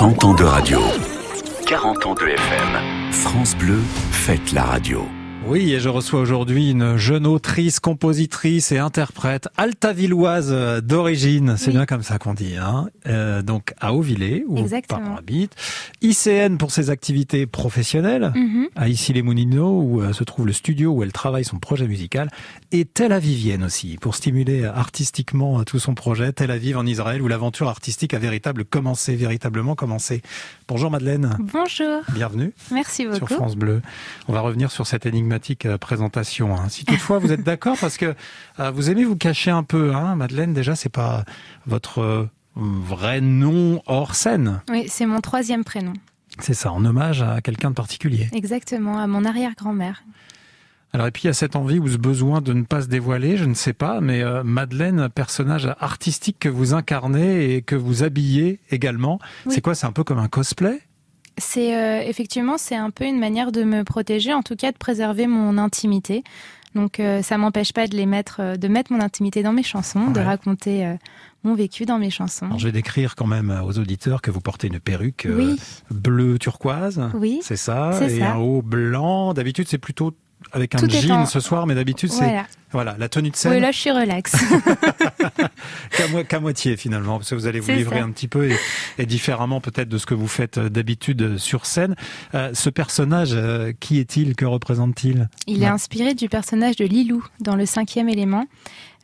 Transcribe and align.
100 0.00 0.24
ans 0.24 0.34
de 0.34 0.44
radio. 0.44 0.80
40 1.66 2.06
ans 2.06 2.14
de 2.14 2.22
FM. 2.22 3.12
France 3.12 3.54
Bleu, 3.54 3.80
faites 4.10 4.50
la 4.52 4.62
radio. 4.62 5.06
Oui, 5.46 5.72
et 5.72 5.80
je 5.80 5.88
reçois 5.88 6.20
aujourd'hui 6.20 6.70
une 6.70 6.96
jeune 6.96 7.26
autrice, 7.26 7.80
compositrice 7.80 8.70
et 8.72 8.78
interprète 8.78 9.48
altavilloise 9.56 10.52
d'origine. 10.84 11.54
C'est 11.56 11.70
bien 11.72 11.86
comme 11.86 12.02
ça 12.02 12.18
qu'on 12.18 12.34
dit, 12.34 12.56
hein. 12.56 12.88
Euh, 13.08 13.42
donc 13.42 13.72
à 13.80 13.94
Auvillers, 13.94 14.44
où 14.46 14.58
parents 14.86 15.16
habitent. 15.16 15.56
ICN 16.02 16.56
pour 16.56 16.70
ses 16.70 16.90
activités 16.90 17.46
professionnelles, 17.46 18.32
Mhm. 18.36 18.66
à 18.76 18.88
Issy-les-Moulineaux, 18.88 19.80
où 19.82 20.02
euh, 20.02 20.12
se 20.12 20.22
trouve 20.24 20.46
le 20.46 20.52
studio 20.52 20.92
où 20.92 21.02
elle 21.02 21.12
travaille 21.12 21.44
son 21.44 21.58
projet 21.58 21.88
musical. 21.88 22.28
Et 22.70 22.84
Tel 22.84 23.10
Avivienne 23.10 23.64
aussi, 23.64 23.96
pour 24.00 24.14
stimuler 24.14 24.62
euh, 24.62 24.72
artistiquement 24.72 25.64
tout 25.64 25.78
son 25.80 25.94
projet. 25.94 26.32
Tel 26.32 26.50
Aviv 26.52 26.76
en 26.76 26.86
Israël, 26.86 27.22
où 27.22 27.28
l'aventure 27.28 27.68
artistique 27.68 28.14
a 28.14 28.18
véritable 28.18 28.64
commencé, 28.64 29.16
véritablement 29.16 29.74
commencé. 29.74 30.22
Bonjour 30.68 30.90
Madeleine, 30.90 31.36
Bonjour, 31.52 32.02
bienvenue 32.12 32.52
merci 32.70 33.02
sur 33.02 33.10
beaucoup. 33.20 33.34
France 33.34 33.56
Bleu. 33.56 33.82
On 34.28 34.32
va 34.32 34.40
revenir 34.42 34.70
sur 34.70 34.86
cette 34.86 35.06
énigmatique 35.30 35.66
euh, 35.66 35.78
présentation. 35.78 36.54
hein. 36.56 36.68
Si 36.68 36.84
toutefois 36.84 37.18
vous 37.18 37.30
êtes 37.32 37.44
d'accord, 37.44 37.76
parce 37.80 37.96
que 37.96 38.14
euh, 38.58 38.70
vous 38.72 38.90
aimez 38.90 39.04
vous 39.04 39.16
cacher 39.16 39.50
un 39.52 39.62
peu, 39.62 39.94
hein, 39.94 40.16
Madeleine. 40.16 40.52
Déjà, 40.52 40.74
c'est 40.74 40.88
pas 40.88 41.24
votre 41.66 42.00
euh, 42.00 42.28
vrai 42.56 43.20
nom 43.20 43.80
hors 43.86 44.14
scène. 44.16 44.60
Oui, 44.68 44.86
c'est 44.88 45.06
mon 45.06 45.20
troisième 45.20 45.62
prénom. 45.64 45.92
C'est 46.40 46.54
ça, 46.54 46.72
en 46.72 46.84
hommage 46.84 47.22
à 47.22 47.40
quelqu'un 47.40 47.70
de 47.70 47.74
particulier. 47.76 48.28
Exactement, 48.32 48.98
à 48.98 49.06
mon 49.06 49.24
arrière-grand-mère. 49.24 50.02
Alors 50.92 51.06
et 51.06 51.12
puis 51.12 51.22
il 51.22 51.26
y 51.26 51.30
a 51.30 51.34
cette 51.34 51.54
envie 51.54 51.78
ou 51.78 51.86
ce 51.86 51.98
besoin 51.98 52.40
de 52.40 52.52
ne 52.52 52.62
pas 52.64 52.82
se 52.82 52.88
dévoiler, 52.88 53.36
je 53.36 53.44
ne 53.44 53.54
sais 53.54 53.72
pas, 53.72 54.00
mais 54.00 54.22
euh, 54.22 54.42
Madeleine, 54.42 55.08
personnage 55.08 55.68
artistique 55.78 56.38
que 56.40 56.48
vous 56.48 56.74
incarnez 56.74 57.54
et 57.54 57.62
que 57.62 57.76
vous 57.76 58.02
habillez 58.02 58.58
également, 58.72 59.20
Oui. 59.46 59.52
c'est 59.54 59.60
quoi 59.60 59.76
C'est 59.76 59.86
un 59.86 59.92
peu 59.92 60.02
comme 60.02 60.18
un 60.18 60.26
cosplay? 60.26 60.80
C'est 61.40 61.74
euh, 61.76 62.02
effectivement, 62.06 62.56
c'est 62.58 62.76
un 62.76 62.90
peu 62.90 63.04
une 63.04 63.18
manière 63.18 63.50
de 63.50 63.64
me 63.64 63.82
protéger, 63.82 64.32
en 64.32 64.42
tout 64.42 64.54
cas 64.56 64.70
de 64.70 64.76
préserver 64.76 65.26
mon 65.26 65.58
intimité. 65.58 66.22
Donc 66.76 67.00
euh, 67.00 67.20
ça 67.20 67.36
m'empêche 67.36 67.72
pas 67.72 67.88
de 67.88 67.96
les 67.96 68.06
mettre, 68.06 68.36
euh, 68.38 68.56
de 68.56 68.68
mettre 68.68 68.92
mon 68.92 69.00
intimité 69.00 69.42
dans 69.42 69.52
mes 69.52 69.64
chansons, 69.64 70.12
de 70.12 70.20
raconter 70.20 70.86
euh, 70.86 70.94
mon 71.42 71.54
vécu 71.56 71.84
dans 71.84 71.98
mes 71.98 72.10
chansons. 72.10 72.46
Alors 72.46 72.60
je 72.60 72.66
vais 72.66 72.72
décrire 72.72 73.16
quand 73.16 73.26
même 73.26 73.50
aux 73.66 73.76
auditeurs 73.78 74.22
que 74.22 74.30
vous 74.30 74.40
portez 74.40 74.68
une 74.68 74.78
perruque 74.78 75.26
euh, 75.26 75.36
Oui, 75.36 75.56
bleu 75.90 76.38
turquoise. 76.38 77.00
oui, 77.14 77.40
C'est 77.42 77.56
ça, 77.56 77.90
C'est 77.98 78.12
et 78.12 78.18
ça. 78.20 78.34
un 78.34 78.36
haut 78.38 78.62
blanc. 78.62 79.34
D'habitude, 79.34 79.66
c'est 79.68 79.78
plutôt 79.78 80.14
avec 80.52 80.74
un 80.74 80.78
Tout 80.78 80.90
jean 80.90 81.22
en- 81.22 81.26
ce 81.26 81.40
soir, 81.40 81.66
mais 81.66 81.74
d'habitude, 81.74 82.10
c'est 82.10 82.24
voilà. 82.24 82.46
voilà 82.72 82.96
la 82.98 83.08
tenue 83.08 83.30
de 83.30 83.36
scène 83.36 83.52
Oui, 83.52 83.60
là 83.60 83.70
je 83.72 83.78
suis 83.78 83.90
relax. 83.90 84.32
qu'à 85.96 86.08
mo- 86.08 86.24
qu'à 86.24 86.40
moitié 86.40 86.76
finalement, 86.76 87.18
parce 87.18 87.30
que 87.30 87.34
vous 87.34 87.46
allez 87.46 87.60
vous 87.60 87.70
livrer 87.72 87.98
ça. 87.98 88.04
un 88.04 88.10
petit 88.10 88.28
peu 88.28 88.50
et, 88.50 88.56
et 88.98 89.06
différemment 89.06 89.60
peut-être 89.60 89.88
de 89.88 89.98
ce 89.98 90.06
que 90.06 90.14
vous 90.14 90.28
faites 90.28 90.58
euh, 90.58 90.68
d'habitude 90.68 91.22
euh, 91.22 91.38
sur 91.38 91.66
scène. 91.66 91.96
Euh, 92.34 92.50
ce 92.54 92.70
personnage, 92.70 93.30
euh, 93.32 93.72
qui 93.78 93.98
est-il? 93.98 94.34
Que 94.36 94.44
représente-t-il? 94.44 95.28
Il 95.46 95.62
est 95.62 95.66
Ouais. 95.66 95.72
inspiré 95.72 96.14
du 96.14 96.28
personnage 96.28 96.76
de 96.76 96.84
Lilou 96.84 97.24
dans 97.40 97.56
le 97.56 97.66
cinquième 97.66 98.08
élément. 98.08 98.46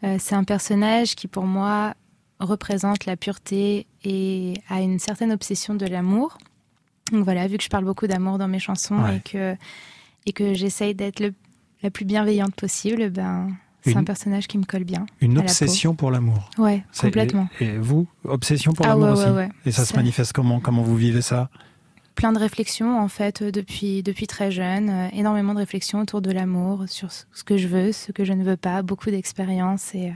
Euh, 0.04 0.16
c'est 0.18 0.34
un 0.34 0.44
personnage 0.44 1.14
qui, 1.14 1.26
pour 1.28 1.44
moi, 1.44 1.94
représente 2.38 3.06
la 3.06 3.16
pureté 3.16 3.86
et 4.04 4.54
a 4.68 4.80
une 4.80 4.98
certaine 4.98 5.32
obsession 5.32 5.74
de 5.74 5.86
l'amour. 5.86 6.36
Donc 7.12 7.24
voilà, 7.24 7.46
vu 7.46 7.56
que 7.56 7.62
je 7.64 7.68
parle 7.68 7.84
beaucoup 7.84 8.06
d'amour 8.06 8.36
dans 8.38 8.48
mes 8.48 8.58
chansons 8.58 8.96
Ouais. 8.98 9.16
et 9.16 9.20
que, 9.30 9.56
et 10.26 10.32
que 10.32 10.54
j'essaye 10.54 10.94
d'être 10.94 11.20
le- 11.20 11.34
la 11.82 11.90
plus 11.90 12.04
bienveillante 12.04 12.54
possible, 12.54 13.10
ben, 13.10 13.48
c'est 13.82 13.92
Une- 13.92 13.98
un 13.98 14.04
personnage 14.04 14.48
qui 14.48 14.58
me 14.58 14.64
colle 14.64 14.84
bien. 14.84 15.06
Une 15.20 15.34
la 15.36 15.42
obsession 15.42 15.94
pour 15.94 16.10
l'amour. 16.10 16.50
Ouais, 16.58 16.82
C'est- 16.90 17.06
complètement. 17.06 17.48
Et, 17.60 17.66
et 17.66 17.78
vous, 17.78 18.06
obsession 18.24 18.72
pour 18.72 18.84
Ah 18.86 18.90
l'amour 18.90 19.04
ouais, 19.06 19.12
aussi 19.12 19.24
ouais, 19.26 19.30
ouais. 19.32 19.48
Et 19.64 19.70
ça, 19.72 19.84
se 19.84 19.94
manifeste 19.94 20.32
comment 20.32 20.58
Comment 20.60 20.82
vous 20.82 20.96
vivez 20.96 21.22
ça? 21.22 21.48
Plein 22.16 22.32
de 22.32 22.38
réflexions, 22.38 22.98
en 22.98 23.08
fait, 23.08 23.42
euh, 23.42 23.50
depuis, 23.52 24.02
depuis 24.02 24.26
très 24.26 24.50
jeune. 24.50 24.88
euh, 24.88 25.08
énormément 25.12 25.52
de 25.52 25.58
réflexions 25.58 26.00
autour 26.00 26.22
de 26.22 26.30
l'amour, 26.32 26.84
sur 26.88 27.12
ce 27.12 27.44
que 27.44 27.58
je 27.58 27.68
veux, 27.68 27.92
ce 27.92 28.10
que 28.10 28.24
je 28.24 28.32
ne 28.32 28.42
veux 28.42 28.56
pas. 28.56 28.80
Beaucoup 28.82 29.10
d'expériences 29.10 29.94
et 29.94 30.08
euh, 30.08 30.12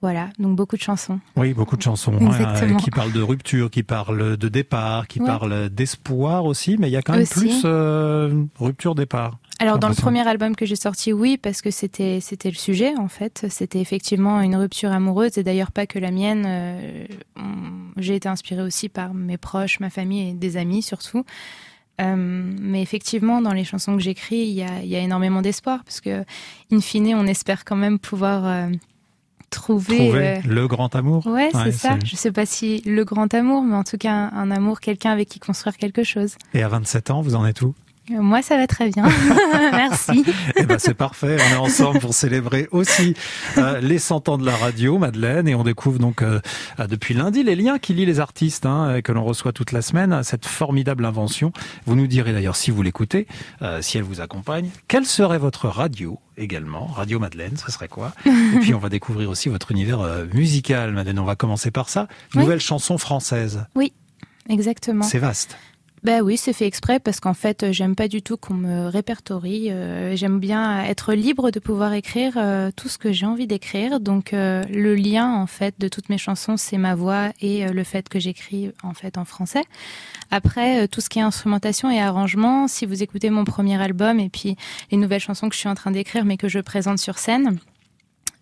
voilà, 0.00 0.30
donc 0.38 0.56
beaucoup 0.56 0.76
de 0.76 0.82
chansons. 0.82 1.20
Oui, 1.36 1.52
beaucoup 1.54 1.76
de 1.76 1.82
chansons 1.82 2.14
hein, 2.20 2.76
qui 2.78 2.90
parlent 2.90 3.12
de 3.12 3.20
rupture, 3.22 3.70
qui 3.70 3.82
parlent 3.82 4.36
de 4.38 4.48
départ, 4.48 5.06
qui 5.06 5.20
Ouais. 5.20 5.26
parlent 5.26 5.68
d'espoir 5.68 6.46
aussi, 6.46 6.76
mais 6.78 6.88
il 6.88 6.92
y 6.92 6.96
a 6.96 7.02
quand 7.02 7.12
même 7.12 7.22
Aussi. 7.22 7.40
plus 7.40 7.62
euh, 7.66 8.44
rupture-départ. 8.58 9.38
Alors 9.64 9.78
dans 9.78 9.88
le 9.88 9.94
premier 9.94 10.26
album 10.28 10.54
que 10.54 10.66
j'ai 10.66 10.76
sorti, 10.76 11.12
oui, 11.12 11.38
parce 11.38 11.62
que 11.62 11.70
c'était 11.70 12.18
c'était 12.20 12.50
le 12.50 12.56
sujet 12.56 12.94
en 12.98 13.08
fait. 13.08 13.46
C'était 13.48 13.80
effectivement 13.80 14.40
une 14.42 14.56
rupture 14.56 14.92
amoureuse 14.92 15.38
et 15.38 15.42
d'ailleurs 15.42 15.72
pas 15.72 15.86
que 15.86 15.98
la 15.98 16.10
mienne. 16.10 16.44
euh, 16.46 17.06
j'ai 17.96 18.16
été 18.16 18.28
inspirée 18.28 18.62
aussi 18.62 18.88
par 18.88 19.14
mes 19.14 19.38
proches, 19.38 19.80
ma 19.80 19.88
famille 19.90 20.30
et 20.30 20.32
des 20.34 20.56
amis 20.56 20.82
surtout. 20.82 21.24
Euh, 22.00 22.14
mais 22.16 22.82
effectivement, 22.82 23.40
dans 23.40 23.52
les 23.52 23.64
chansons 23.64 23.96
que 23.96 24.02
j'écris, 24.02 24.38
il 24.38 24.54
y 24.54 24.62
a, 24.62 24.82
y 24.82 24.96
a 24.96 24.98
énormément 24.98 25.42
d'espoir 25.42 25.84
parce 25.84 26.00
que, 26.00 26.24
in 26.72 26.80
fine, 26.80 27.14
on 27.14 27.26
espère 27.26 27.64
quand 27.64 27.76
même 27.76 28.00
pouvoir 28.00 28.44
euh, 28.44 28.68
trouver. 29.50 29.96
Trouver 29.98 30.40
le 30.44 30.66
grand 30.66 30.94
amour. 30.96 31.24
Ouais, 31.26 31.50
c'est 31.52 31.70
ça. 31.72 31.96
Je 32.04 32.16
sais 32.16 32.32
pas 32.32 32.46
si 32.46 32.82
le 32.84 33.04
grand 33.04 33.32
amour, 33.32 33.62
mais 33.62 33.76
en 33.76 33.84
tout 33.84 33.96
cas 33.96 34.12
un, 34.12 34.32
un 34.32 34.50
amour, 34.50 34.80
quelqu'un 34.80 35.12
avec 35.12 35.28
qui 35.28 35.38
construire 35.38 35.76
quelque 35.76 36.02
chose. 36.02 36.34
Et 36.52 36.62
à 36.62 36.68
27 36.68 37.10
ans, 37.10 37.20
vous 37.22 37.36
en 37.36 37.46
êtes 37.46 37.62
où? 37.62 37.74
Moi, 38.10 38.42
ça 38.42 38.56
va 38.58 38.66
très 38.66 38.90
bien. 38.90 39.04
Merci. 39.72 40.24
Eh 40.56 40.64
ben 40.64 40.78
c'est 40.78 40.94
parfait, 40.94 41.36
on 41.40 41.54
est 41.54 41.56
ensemble 41.56 42.00
pour 42.00 42.12
célébrer 42.12 42.68
aussi 42.70 43.14
euh, 43.56 43.80
les 43.80 43.98
100 43.98 44.28
ans 44.28 44.36
de 44.36 44.44
la 44.44 44.54
radio, 44.54 44.98
Madeleine, 44.98 45.48
et 45.48 45.54
on 45.54 45.64
découvre 45.64 45.98
donc 45.98 46.20
euh, 46.20 46.40
euh, 46.80 46.86
depuis 46.86 47.14
lundi 47.14 47.42
les 47.42 47.56
liens 47.56 47.78
qui 47.78 47.94
lient 47.94 48.04
les 48.04 48.20
artistes 48.20 48.66
hein, 48.66 49.00
que 49.02 49.10
l'on 49.10 49.24
reçoit 49.24 49.52
toute 49.52 49.72
la 49.72 49.80
semaine, 49.80 50.22
cette 50.22 50.44
formidable 50.44 51.06
invention. 51.06 51.52
Vous 51.86 51.96
nous 51.96 52.06
direz 52.06 52.32
d'ailleurs 52.34 52.56
si 52.56 52.70
vous 52.70 52.82
l'écoutez, 52.82 53.26
euh, 53.62 53.80
si 53.80 53.96
elle 53.96 54.04
vous 54.04 54.20
accompagne, 54.20 54.68
quelle 54.86 55.06
serait 55.06 55.38
votre 55.38 55.68
radio 55.68 56.18
également, 56.36 56.86
Radio 56.86 57.18
Madeleine, 57.18 57.56
ce 57.56 57.72
serait 57.72 57.88
quoi? 57.88 58.12
Et 58.26 58.58
puis 58.60 58.74
on 58.74 58.78
va 58.78 58.90
découvrir 58.90 59.30
aussi 59.30 59.48
votre 59.48 59.70
univers 59.72 60.00
musical, 60.34 60.92
Madeleine, 60.92 61.20
on 61.20 61.24
va 61.24 61.36
commencer 61.36 61.70
par 61.70 61.88
ça. 61.88 62.08
Oui. 62.34 62.42
Nouvelle 62.42 62.60
chanson 62.60 62.98
française, 62.98 63.64
Exactement. 64.50 65.04
c'est 65.04 65.18
vaste. 65.18 65.56
Bah 66.04 66.20
oui, 66.20 66.36
c'est 66.36 66.52
fait 66.52 66.66
exprès 66.66 67.00
parce 67.00 67.18
qu'en 67.18 67.32
fait, 67.32 67.62
euh, 67.62 67.72
j'aime 67.72 67.96
pas 67.96 68.08
du 68.08 68.20
tout 68.20 68.36
qu'on 68.36 68.52
me 68.52 68.88
répertorie. 68.88 69.70
euh, 69.70 70.14
j'aime 70.14 70.38
bien 70.38 70.84
être 70.84 71.14
libre 71.14 71.50
de 71.50 71.58
pouvoir 71.58 71.94
écrire 71.94 72.34
euh, 72.36 72.70
tout 72.76 72.90
ce 72.90 72.98
que 72.98 73.10
j'ai 73.10 73.24
envie 73.24 73.46
d'écrire. 73.46 74.00
Donc 74.00 74.32
le 74.32 74.94
lien 74.94 75.32
en 75.32 75.46
fait 75.46 75.74
de 75.78 75.88
toutes 75.88 76.10
mes 76.10 76.18
chansons, 76.18 76.58
c'est 76.58 76.76
ma 76.76 76.94
voix 76.94 77.30
et 77.40 77.66
le 77.66 77.84
fait 77.84 78.10
que 78.10 78.18
j'écris 78.18 78.70
en 78.82 78.92
fait 78.92 79.16
en 79.16 79.24
français. 79.24 79.62
Après, 80.30 80.86
tout 80.88 81.00
ce 81.00 81.08
qui 81.08 81.20
est 81.20 81.22
instrumentation 81.22 81.90
et 81.90 82.00
arrangement, 82.00 82.68
si 82.68 82.84
vous 82.84 83.02
écoutez 83.02 83.30
mon 83.30 83.44
premier 83.44 83.80
album 83.80 84.20
et 84.20 84.28
puis 84.28 84.56
les 84.90 84.98
nouvelles 84.98 85.20
chansons 85.20 85.48
que 85.48 85.54
je 85.54 85.60
suis 85.60 85.68
en 85.70 85.74
train 85.74 85.90
d'écrire 85.90 86.26
mais 86.26 86.36
que 86.36 86.48
je 86.48 86.58
présente 86.58 86.98
sur 86.98 87.16
scène. 87.18 87.58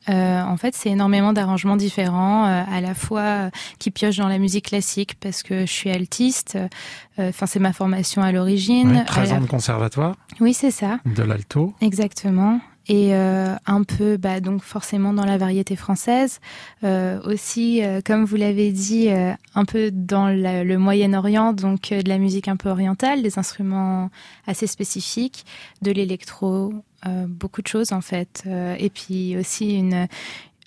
Euh, 0.09 0.43
en 0.43 0.57
fait, 0.57 0.75
c'est 0.75 0.91
énormément 0.91 1.33
d'arrangements 1.33 1.77
différents, 1.77 2.47
euh, 2.47 2.63
à 2.71 2.81
la 2.81 2.95
fois 2.95 3.21
euh, 3.21 3.51
qui 3.79 3.91
piochent 3.91 4.17
dans 4.17 4.29
la 4.29 4.39
musique 4.39 4.67
classique 4.67 5.15
parce 5.21 5.43
que 5.43 5.61
je 5.67 5.73
suis 5.73 5.91
altiste. 5.91 6.57
euh, 6.57 7.29
Enfin, 7.29 7.47
c'est 7.47 7.59
ma 7.61 7.73
formation 7.73 8.23
à 8.23 8.33
l'origine. 8.33 8.93
Ouais, 8.93 9.01
À 9.01 9.05
13 9.05 9.31
la- 9.31 9.37
ans 9.37 9.41
de 9.43 9.47
conservatoire, 9.47 10.17
Oui, 10.41 10.55
c'est 10.55 10.71
ça, 10.71 10.99
de 11.05 11.23
l'alto. 11.23 11.75
exactement. 11.81 12.59
Et 12.89 13.15
euh, 13.15 13.55
un 13.67 13.85
peu, 13.85 14.17
bah, 14.17 14.41
donc 14.41 14.63
forcément 14.63 15.13
dans 15.13 15.25
la 15.25 15.39
variété 15.39 15.77
française, 15.77 16.41
Euh, 16.85 17.21
aussi, 17.25 17.81
euh, 17.83 18.01
comme 18.05 18.25
vous 18.25 18.35
l'avez 18.37 18.73
dit, 18.73 19.09
euh, 19.09 19.33
un 19.55 19.65
peu 19.65 19.91
dans 19.93 20.27
la- 20.27 20.65
le 20.65 20.79
Moyen-Orient, 20.79 21.53
donc 21.53 21.93
euh, 21.93 22.03
de 22.03 22.09
la 22.09 22.19
musique 22.19 22.49
un 22.49 22.57
peu 22.57 22.71
orientale, 22.71 23.23
des 23.23 23.39
instruments 23.39 24.11
assez 24.49 24.67
spécifiques, 24.67 25.45
de 25.81 25.93
l'électro, 25.93 26.73
euh, 27.07 27.27
beaucoup 27.29 27.63
de 27.63 27.69
choses 27.69 27.93
en 27.93 28.01
fait. 28.01 28.43
Euh, 28.47 28.75
et 28.79 28.91
puis 28.91 29.37
aussi 29.37 29.75
une 29.77 30.09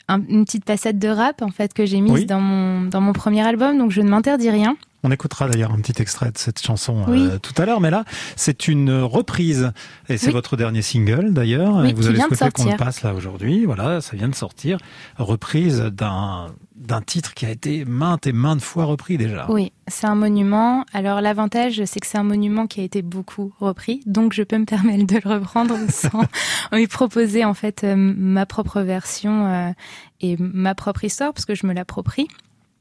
un- 0.07 0.21
une 0.29 0.45
petite 0.45 0.65
passette 0.65 0.99
de 0.99 1.07
rap 1.09 1.41
en 1.41 1.49
fait 1.49 1.73
que 1.73 1.85
j'ai 1.85 1.99
mise 1.99 2.13
Oui. 2.13 2.25
dans 2.27 2.39
mon 2.39 2.83
dans 2.83 3.01
mon 3.01 3.11
premier 3.13 3.41
album, 3.41 3.77
donc 3.77 3.91
je 3.91 4.01
ne 4.01 4.09
m'interdis 4.09 4.51
rien. 4.51 4.77
On 5.05 5.11
écoutera 5.11 5.47
d'ailleurs 5.47 5.71
un 5.71 5.77
petit 5.79 6.01
extrait 6.01 6.31
de 6.31 6.37
cette 6.39 6.59
chanson 6.59 7.03
Oui. 7.07 7.27
euh, 7.31 7.37
tout 7.37 7.53
à 7.61 7.65
l'heure, 7.67 7.79
mais 7.79 7.91
là, 7.91 8.05
c'est 8.35 8.67
une 8.67 8.89
reprise. 8.91 9.71
Et 10.09 10.17
c'est 10.17 10.27
Oui. 10.27 10.33
votre 10.33 10.57
dernier 10.57 10.81
single 10.81 11.31
d'ailleurs. 11.31 11.75
Oui, 11.75 11.93
vous 11.93 12.07
avez 12.07 12.19
souhaité 12.19 12.49
qu'on 12.51 12.65
le 12.65 12.75
passe 12.75 13.03
là 13.03 13.13
aujourd'hui. 13.13 13.65
Voilà, 13.65 14.01
ça 14.01 14.15
vient 14.17 14.29
de 14.29 14.33
sortir. 14.35 14.77
Reprise 15.17 15.79
d'un 15.81 16.47
d'un 16.75 17.01
titre 17.01 17.33
qui 17.33 17.45
a 17.45 17.49
été 17.49 17.85
maintes 17.85 18.27
et 18.27 18.33
maintes 18.33 18.61
fois 18.61 18.83
repris 18.85 19.17
déjà. 19.17 19.45
Oui, 19.49 19.71
c'est 19.87 20.05
un 20.07 20.13
monument. 20.13 20.85
Alors 20.93 21.21
l'avantage, 21.21 21.81
c'est 21.85 21.99
que 21.99 22.05
c'est 22.05 22.17
un 22.17 22.23
monument 22.23 22.67
qui 22.67 22.81
a 22.81 22.83
été 22.83 23.01
beaucoup 23.01 23.53
repris, 23.59 24.01
donc 24.05 24.33
je 24.33 24.43
peux 24.43 24.57
me 24.57 24.65
permettre 24.65 25.07
de 25.07 25.19
le 25.23 25.35
reprendre 25.35 25.75
sans 25.89 26.21
lui 26.73 26.87
proposer 26.87 27.45
en 27.45 27.53
fait 27.53 27.83
euh, 27.85 27.95
ma 27.95 28.45
propre 28.45 28.81
version 28.81 29.47
euh, 29.47 29.71
et 30.21 30.35
ma 30.37 30.75
propre 30.75 31.05
histoire, 31.05 31.33
parce 31.33 31.45
que 31.45 31.55
je 31.55 31.65
me 31.65 31.73
l'approprie. 31.73 32.27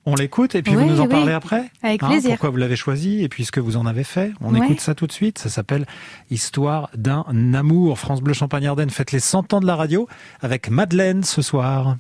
On 0.06 0.14
l'écoute 0.16 0.54
et 0.54 0.62
puis 0.62 0.76
Oui, 0.76 0.82
vous 0.84 0.90
nous 0.90 1.00
en 1.00 1.04
oui. 1.04 1.08
parlez 1.08 1.32
après. 1.32 1.70
Avec 1.82 2.02
Hein, 2.02 2.08
plaisir. 2.08 2.30
pourquoi 2.32 2.50
vous 2.50 2.58
l'avez 2.58 2.76
choisi 2.76 3.22
et 3.24 3.28
puis 3.30 3.44
ce 3.46 3.52
que 3.52 3.60
vous 3.60 3.76
en 3.78 3.86
avez 3.86 4.04
fait. 4.04 4.32
On 4.42 4.52
Ouais. 4.54 4.60
écoute 4.64 4.80
ça 4.80 4.94
tout 4.94 5.06
de 5.06 5.12
suite. 5.12 5.38
Ça 5.38 5.48
s'appelle 5.48 5.86
Histoire 6.30 6.90
d'un 6.94 7.24
amour. 7.54 7.98
France 7.98 8.20
Bleu 8.20 8.34
Champagne 8.34 8.66
Ardenne 8.66 8.90
fête 8.90 9.12
les 9.12 9.20
100 9.20 9.54
ans 9.54 9.60
de 9.60 9.66
la 9.66 9.76
radio 9.76 10.06
avec 10.42 10.68
Madeleine 10.68 11.22
ce 11.24 11.40
soir. 11.40 11.96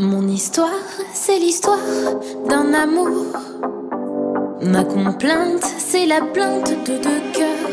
Mon 0.00 0.26
histoire, 0.28 0.68
c'est 1.12 1.38
l'histoire 1.38 1.78
d'un 2.48 2.74
amour. 2.74 3.26
Ma 4.62 4.84
complainte, 4.84 5.62
c'est 5.78 6.06
la 6.06 6.20
plainte 6.20 6.70
de 6.86 6.98
deux 7.02 7.22
cœurs. 7.32 7.70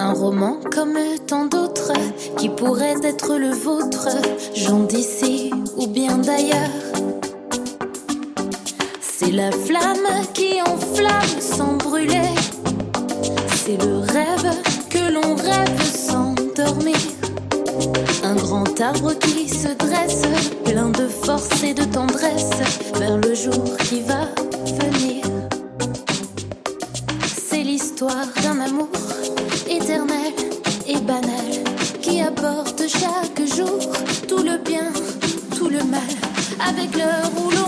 Un 0.00 0.12
roman 0.12 0.60
comme 0.72 0.96
tant 1.26 1.46
d'autres 1.46 1.92
qui 2.36 2.48
pourrait 2.48 2.94
être 3.02 3.36
le 3.36 3.50
vôtre, 3.50 4.08
gens 4.54 4.84
d'ici 4.84 5.50
ou 5.76 5.88
bien 5.88 6.18
d'ailleurs. 6.18 6.70
C'est 9.00 9.32
la 9.32 9.50
flamme 9.50 10.24
qui 10.34 10.60
enflamme 10.62 11.40
sans 11.40 11.76
brûler. 11.78 12.30
C'est 13.56 13.76
le 13.82 13.98
rêve 13.98 14.54
que 14.88 15.12
l'on 15.12 15.34
rêve 15.34 15.82
sans 15.82 16.34
dormir. 16.54 16.96
Un 18.22 18.36
grand 18.36 18.80
arbre 18.80 19.14
qui 19.18 19.48
se 19.48 19.68
dresse, 19.76 20.22
plein 20.64 20.90
de 20.90 21.08
force 21.08 21.64
et 21.64 21.74
de 21.74 21.84
tendresse, 21.84 22.50
vers 22.94 23.16
le 23.18 23.34
jour 23.34 23.76
qui 23.88 24.02
va 24.02 24.28
venir. 24.64 25.24
C'est 27.26 27.64
l'histoire 27.64 28.26
d'un 28.42 28.60
amour 28.60 29.07
et 29.90 31.00
banal 31.00 31.64
qui 32.02 32.20
apporte 32.20 32.82
chaque 32.88 33.46
jour 33.56 33.78
tout 34.28 34.42
le 34.42 34.58
bien, 34.58 34.92
tout 35.56 35.70
le 35.70 35.82
mal, 35.84 36.02
avec 36.68 36.94
l'heure 36.94 37.30
où 37.38 37.67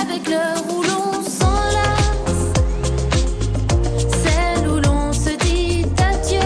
avec 0.00 0.28
l'heure 0.28 0.62
où 0.70 0.82
l'on 0.82 1.22
s'enlace, 1.22 2.52
celle 4.22 4.68
où 4.68 4.76
l'on 4.80 5.12
se 5.12 5.30
dit 5.44 5.84
adieu, 5.98 6.40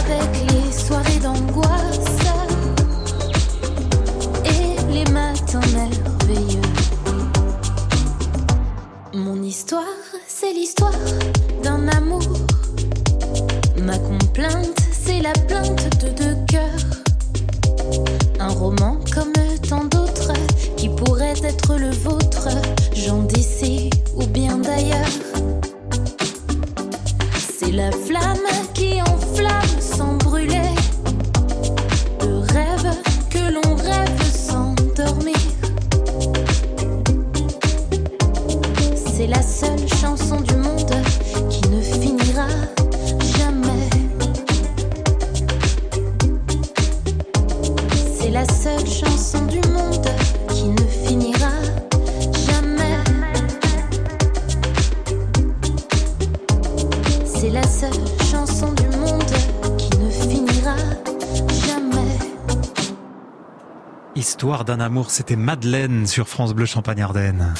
avec 0.00 0.30
les 0.50 0.72
soirées 0.72 1.20
d'angoisse 1.22 2.18
et 4.44 4.92
les 4.92 5.10
matins 5.12 5.60
merveilleux. 5.74 6.60
Mon 9.14 9.42
histoire, 9.42 9.84
c'est 10.26 10.52
l'histoire 10.52 10.79
C'est 39.20 39.26
la 39.26 39.42
seule 39.42 39.86
chanson 39.86 40.40
du 40.40 40.56
monde 40.56 40.94
qui 41.50 41.68
ne 41.68 41.82
finira 41.82 42.48
jamais. 43.36 43.90
C'est 48.18 48.30
la 48.30 48.46
seule 48.46 48.86
chanson 48.86 49.44
du 49.44 49.60
monde 49.68 50.08
qui 50.48 50.68
ne 50.68 50.86
finira 51.06 51.50
jamais. 52.46 52.96
C'est 57.26 57.50
la 57.50 57.64
seule 57.64 57.90
chanson 58.30 58.72
du 58.72 58.86
monde 58.96 59.22
qui 59.76 59.98
ne 59.98 60.08
finira 60.08 60.76
jamais. 61.66 62.16
Histoire 64.16 64.64
d'un 64.64 64.80
amour, 64.80 65.10
c'était 65.10 65.36
Madeleine 65.36 66.06
sur 66.06 66.26
France 66.26 66.54
Bleu 66.54 66.64
Champagne-Ardenne. 66.64 67.52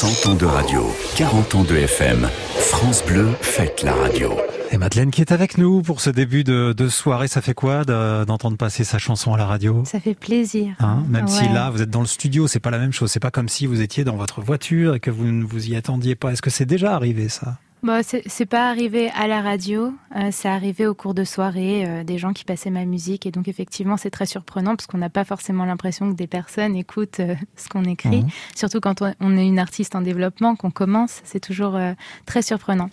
100 0.00 0.30
ans 0.30 0.34
de 0.36 0.44
radio, 0.44 0.86
40 1.16 1.54
ans 1.56 1.64
de 1.64 1.74
FM. 1.74 2.28
France 2.56 3.02
Bleu 3.04 3.30
fête 3.40 3.82
la 3.82 3.92
radio. 3.94 4.32
Et 4.70 4.78
Madeleine 4.78 5.10
qui 5.10 5.20
est 5.22 5.32
avec 5.32 5.58
nous 5.58 5.82
pour 5.82 6.00
ce 6.00 6.10
début 6.10 6.44
de, 6.44 6.72
de 6.72 6.88
soirée, 6.88 7.26
ça 7.26 7.40
fait 7.40 7.54
quoi 7.54 7.84
de- 7.84 8.24
d'entendre 8.24 8.56
passer 8.56 8.84
sa 8.84 8.98
chanson 8.98 9.34
à 9.34 9.38
la 9.38 9.46
radio? 9.46 9.82
Ça 9.86 9.98
fait 9.98 10.14
plaisir. 10.14 10.74
Hein, 10.78 11.02
même 11.08 11.26
si 11.26 11.48
là 11.48 11.70
vous 11.70 11.82
êtes 11.82 11.90
dans 11.90 12.00
le 12.02 12.06
studio, 12.06 12.46
c'est 12.46 12.60
pas 12.60 12.70
la 12.70 12.78
même 12.78 12.92
chose. 12.92 13.10
C'est 13.10 13.18
pas 13.18 13.30
comme 13.32 13.48
si 13.48 13.66
vous 13.66 13.80
étiez 13.80 14.04
dans 14.04 14.16
votre 14.16 14.40
voiture 14.40 14.94
et 14.94 15.00
que 15.00 15.10
vous 15.10 15.24
ne 15.24 15.42
vous 15.44 15.68
y 15.68 15.74
attendiez 15.74 16.14
pas. 16.14 16.30
Est-ce 16.32 16.42
que 16.42 16.50
c'est 16.50 16.66
déjà 16.66 16.94
arrivé 16.94 17.28
ça? 17.28 17.56
Bon, 17.82 18.02
c'est 18.02 18.22
c'est 18.26 18.46
pas 18.46 18.68
arrivé 18.68 19.10
à 19.14 19.28
la 19.28 19.40
radio, 19.40 19.92
euh, 20.16 20.30
c'est 20.32 20.48
arrivé 20.48 20.86
au 20.86 20.94
cours 20.94 21.14
de 21.14 21.22
soirée, 21.22 21.84
euh, 21.86 22.02
des 22.02 22.18
gens 22.18 22.32
qui 22.32 22.44
passaient 22.44 22.70
ma 22.70 22.84
musique. 22.84 23.24
Et 23.24 23.30
donc, 23.30 23.46
effectivement, 23.46 23.96
c'est 23.96 24.10
très 24.10 24.26
surprenant 24.26 24.74
parce 24.74 24.86
qu'on 24.86 24.98
n'a 24.98 25.10
pas 25.10 25.24
forcément 25.24 25.64
l'impression 25.64 26.10
que 26.10 26.16
des 26.16 26.26
personnes 26.26 26.74
écoutent 26.74 27.20
euh, 27.20 27.36
ce 27.56 27.68
qu'on 27.68 27.84
écrit. 27.84 28.22
Mhm. 28.22 28.28
Surtout 28.56 28.80
quand 28.80 29.02
on, 29.02 29.14
on 29.20 29.36
est 29.36 29.46
une 29.46 29.60
artiste 29.60 29.94
en 29.94 30.00
développement, 30.00 30.56
qu'on 30.56 30.72
commence, 30.72 31.20
c'est 31.24 31.40
toujours 31.40 31.78
très 32.26 32.42
surprenant. 32.42 32.90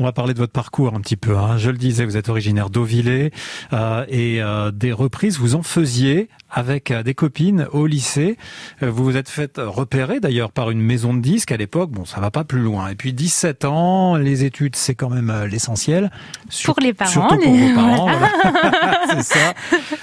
On 0.00 0.04
va 0.04 0.10
parler 0.12 0.34
de 0.34 0.38
votre 0.40 0.52
parcours 0.52 0.92
un 0.92 1.00
petit 1.00 1.16
peu. 1.16 1.36
Hein. 1.38 1.56
Je 1.56 1.70
le 1.70 1.78
disais, 1.78 2.04
vous 2.04 2.16
êtes 2.16 2.28
originaire 2.28 2.68
d'Auvillé 2.68 3.30
euh, 3.72 4.04
et 4.08 4.42
euh, 4.42 4.72
des 4.72 4.90
reprises, 4.92 5.38
vous 5.38 5.54
en 5.54 5.62
faisiez 5.62 6.28
avec 6.50 6.90
euh, 6.90 7.04
des 7.04 7.14
copines 7.14 7.68
au 7.70 7.86
lycée. 7.86 8.36
Euh, 8.82 8.90
vous 8.90 9.04
vous 9.04 9.16
êtes 9.16 9.28
fait 9.28 9.52
repérer 9.56 10.18
d'ailleurs 10.18 10.50
par 10.50 10.72
une 10.72 10.80
maison 10.80 11.14
de 11.14 11.20
disques 11.20 11.52
à 11.52 11.56
l'époque. 11.56 11.90
Bon, 11.92 12.04
ça 12.04 12.20
va 12.20 12.32
pas 12.32 12.42
plus 12.42 12.60
loin. 12.60 12.88
Et 12.88 12.96
puis 12.96 13.12
17 13.12 13.64
ans, 13.66 14.16
les 14.16 14.42
études, 14.44 14.74
c'est 14.74 14.96
quand 14.96 15.10
même 15.10 15.30
euh, 15.30 15.46
l'essentiel. 15.46 16.10
Sur- 16.48 16.74
Pour 16.74 16.82
les 16.82 16.92
parents, 16.92 17.10
Surtout 17.12 17.38
pour 17.38 17.54
les- 17.54 17.68
vos 17.68 17.74
parents. 17.76 18.08
voilà. 18.10 19.00
c'est 19.10 19.22
ça. 19.22 19.54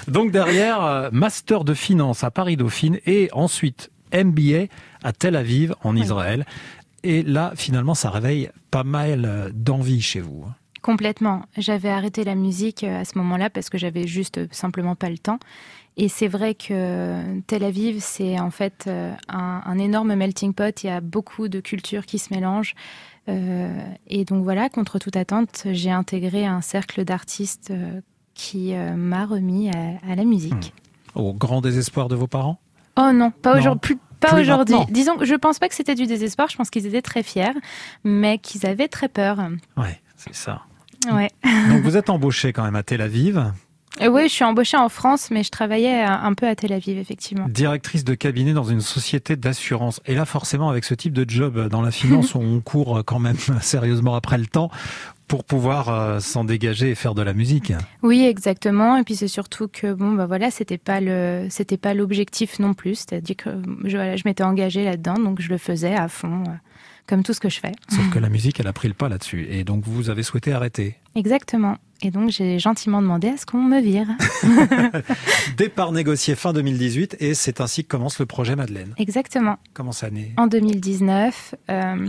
Donc 0.08 0.30
derrière, 0.30 0.82
euh, 0.82 1.08
master 1.12 1.64
de 1.64 1.74
finance 1.74 2.24
à 2.24 2.30
Paris 2.30 2.56
Dauphine 2.56 2.98
et 3.04 3.28
ensuite 3.34 3.90
MBA 4.14 4.68
à 5.04 5.12
Tel 5.12 5.36
Aviv 5.36 5.74
en 5.84 5.96
Israël. 5.96 6.46
Et 7.02 7.22
là, 7.22 7.52
finalement, 7.56 7.94
ça 7.94 8.10
réveille 8.10 8.50
pas 8.70 8.84
mal 8.84 9.50
d'envie 9.54 10.00
chez 10.00 10.20
vous. 10.20 10.44
Complètement. 10.82 11.42
J'avais 11.56 11.90
arrêté 11.90 12.24
la 12.24 12.34
musique 12.34 12.84
à 12.84 13.04
ce 13.04 13.16
moment-là 13.18 13.50
parce 13.50 13.70
que 13.70 13.78
j'avais 13.78 14.06
juste 14.06 14.52
simplement 14.52 14.96
pas 14.96 15.10
le 15.10 15.18
temps. 15.18 15.38
Et 15.96 16.08
c'est 16.08 16.28
vrai 16.28 16.54
que 16.54 17.40
Tel 17.46 17.64
Aviv, 17.64 17.98
c'est 18.00 18.40
en 18.40 18.50
fait 18.50 18.88
un, 19.28 19.62
un, 19.64 19.78
énorme 19.78 20.14
melting 20.14 20.54
pot. 20.54 20.82
Il 20.82 20.86
y 20.86 20.90
a 20.90 21.00
beaucoup 21.00 21.48
de 21.48 21.60
cultures 21.60 22.06
qui 22.06 22.18
se 22.18 22.32
mélangent. 22.32 22.74
Euh, 23.28 23.84
et 24.08 24.24
donc 24.24 24.42
voilà, 24.42 24.68
contre 24.68 24.98
toute 24.98 25.16
attente, 25.16 25.62
j'ai 25.70 25.90
intégré 25.90 26.44
un 26.44 26.60
cercle 26.60 27.04
d'artistes 27.04 27.70
euh, 27.70 28.00
qui 28.34 28.74
euh, 28.74 28.94
m'a 28.96 29.26
remis 29.26 29.70
à, 29.70 30.14
la 30.14 30.24
musique. 30.24 30.74
Hmm. 31.14 31.20
Au 31.20 31.32
grand 31.32 31.60
désespoir 31.60 32.08
de 32.08 32.16
vos 32.16 32.26
parents? 32.26 32.58
Oh 32.96 33.10
non, 33.12 33.30
pas 33.30 33.58
aujourd'hui. 33.58 33.98
Pas 34.22 34.40
aujourd'hui. 34.40 34.76
Disons 34.90 35.16
je 35.20 35.34
pense 35.34 35.58
pas 35.58 35.68
que 35.68 35.74
c'était 35.74 35.94
du 35.94 36.06
désespoir. 36.06 36.48
Je 36.48 36.56
pense 36.56 36.70
qu'ils 36.70 36.86
étaient 36.86 37.02
très 37.02 37.22
fiers, 37.22 37.52
mais 38.04 38.38
qu'ils 38.38 38.66
avaient 38.66 38.88
très 38.88 39.08
peur. 39.08 39.38
Ouais, 39.76 40.00
c'est 40.16 40.34
ça. 40.34 40.62
Ouais. 41.12 41.30
Donc 41.68 41.82
vous 41.82 41.96
êtes 41.96 42.10
embauché 42.10 42.52
quand 42.52 42.62
même 42.62 42.76
à 42.76 42.82
Tel 42.82 43.00
Aviv. 43.00 43.52
Euh, 44.00 44.06
oui, 44.06 44.22
je 44.22 44.32
suis 44.32 44.44
embauchée 44.44 44.78
en 44.78 44.88
France, 44.88 45.30
mais 45.30 45.42
je 45.42 45.50
travaillais 45.50 46.02
un 46.02 46.32
peu 46.32 46.48
à 46.48 46.54
Tel 46.54 46.72
Aviv, 46.72 46.96
effectivement. 46.98 47.46
Directrice 47.48 48.04
de 48.04 48.14
cabinet 48.14 48.54
dans 48.54 48.64
une 48.64 48.80
société 48.80 49.36
d'assurance. 49.36 50.00
Et 50.06 50.14
là, 50.14 50.24
forcément, 50.24 50.70
avec 50.70 50.84
ce 50.84 50.94
type 50.94 51.12
de 51.12 51.28
job 51.28 51.68
dans 51.68 51.82
la 51.82 51.90
finance, 51.90 52.34
on 52.34 52.60
court 52.60 53.02
quand 53.04 53.18
même 53.18 53.36
sérieusement 53.60 54.14
après 54.14 54.38
le 54.38 54.46
temps 54.46 54.70
pour 55.32 55.44
pouvoir 55.44 55.88
euh, 55.88 56.20
s'en 56.20 56.44
dégager 56.44 56.90
et 56.90 56.94
faire 56.94 57.14
de 57.14 57.22
la 57.22 57.32
musique. 57.32 57.72
Oui, 58.02 58.22
exactement. 58.22 58.98
Et 58.98 59.02
puis 59.02 59.16
c'est 59.16 59.28
surtout 59.28 59.66
que 59.66 59.94
bon, 59.94 60.12
bah 60.12 60.26
voilà, 60.26 60.50
c'était 60.50 60.76
pas 60.76 61.00
le, 61.00 61.46
c'était 61.48 61.78
pas 61.78 61.94
l'objectif 61.94 62.58
non 62.58 62.74
plus. 62.74 62.96
C'est-à-dire 62.96 63.36
que 63.36 63.48
je, 63.84 63.96
voilà, 63.96 64.16
je 64.16 64.24
m'étais 64.26 64.44
engagée 64.44 64.84
là-dedans, 64.84 65.14
donc 65.14 65.40
je 65.40 65.48
le 65.48 65.56
faisais 65.56 65.94
à 65.94 66.08
fond. 66.08 66.42
Euh, 66.46 66.50
comme 67.06 67.22
tout 67.22 67.32
ce 67.32 67.40
que 67.40 67.48
je 67.48 67.60
fais. 67.60 67.72
Sauf 67.88 68.10
que 68.10 68.18
la 68.18 68.28
musique, 68.28 68.60
elle 68.60 68.66
a 68.68 68.72
pris 68.72 68.88
le 68.88 68.94
pas 68.94 69.08
là-dessus. 69.08 69.46
Et 69.50 69.64
donc, 69.64 69.84
vous 69.84 70.08
avez 70.08 70.22
souhaité 70.22 70.52
arrêter. 70.52 70.96
Exactement. 71.16 71.76
Et 72.00 72.10
donc, 72.10 72.30
j'ai 72.30 72.58
gentiment 72.58 73.02
demandé 73.02 73.28
à 73.28 73.36
ce 73.36 73.44
qu'on 73.44 73.62
me 73.62 73.80
vire. 73.80 74.06
Départ 75.56 75.92
négocié 75.92 76.36
fin 76.36 76.52
2018 76.52 77.16
et 77.18 77.34
c'est 77.34 77.60
ainsi 77.60 77.82
que 77.82 77.88
commence 77.88 78.20
le 78.20 78.26
projet 78.26 78.54
Madeleine. 78.54 78.94
Exactement. 78.98 79.58
Comment 79.74 79.92
ça 79.92 80.10
naît? 80.10 80.32
En 80.36 80.46
2019. 80.46 81.54
Euh, 81.70 82.08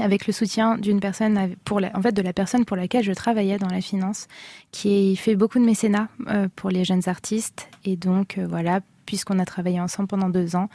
avec 0.00 0.26
le 0.26 0.32
soutien 0.32 0.78
d'une 0.78 1.00
personne, 1.00 1.54
pour 1.64 1.80
en 1.94 2.02
fait, 2.02 2.12
de 2.12 2.22
la 2.22 2.32
personne 2.32 2.64
pour 2.64 2.76
laquelle 2.76 3.04
je 3.04 3.12
travaillais 3.12 3.58
dans 3.58 3.68
la 3.68 3.80
finance, 3.80 4.26
qui 4.70 5.16
fait 5.16 5.36
beaucoup 5.36 5.58
de 5.58 5.64
mécénat 5.64 6.08
euh, 6.28 6.48
pour 6.56 6.70
les 6.70 6.84
jeunes 6.84 7.02
artistes. 7.06 7.68
Et 7.84 7.96
donc, 7.96 8.38
euh, 8.38 8.46
voilà, 8.48 8.80
puisqu'on 9.04 9.38
a 9.38 9.44
travaillé 9.44 9.80
ensemble 9.80 10.08
pendant 10.08 10.30
deux 10.30 10.56
ans. 10.56 10.70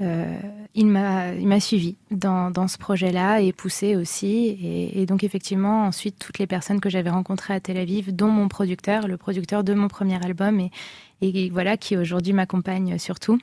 Euh, 0.00 0.38
il 0.74 0.86
m'a 0.86 1.60
suivi 1.60 1.96
dans, 2.10 2.68
ce 2.68 2.78
projet-là 2.78 3.40
et 3.40 3.52
poussé 3.52 3.94
aussi. 3.96 4.56
Et, 4.94 5.04
donc 5.04 5.22
effectivement, 5.24 5.84
ensuite, 5.84 6.18
toutes 6.18 6.38
les 6.38 6.46
personnes 6.46 6.80
que 6.80 6.88
j'avais 6.88 7.10
rencontrées 7.10 7.54
à 7.54 7.60
Tel 7.60 7.76
Aviv, 7.76 8.14
dont 8.14 8.28
mon 8.28 8.48
producteur, 8.48 9.06
le 9.06 9.18
producteur 9.18 9.64
de 9.64 9.74
mon 9.74 9.88
premier 9.88 10.24
album, 10.24 10.60
et, 10.60 10.70
et 11.20 11.50
voilà, 11.50 11.76
qui 11.76 11.96
aujourd'hui 11.96 12.32
m'accompagne 12.32 12.98
surtout. 12.98 13.38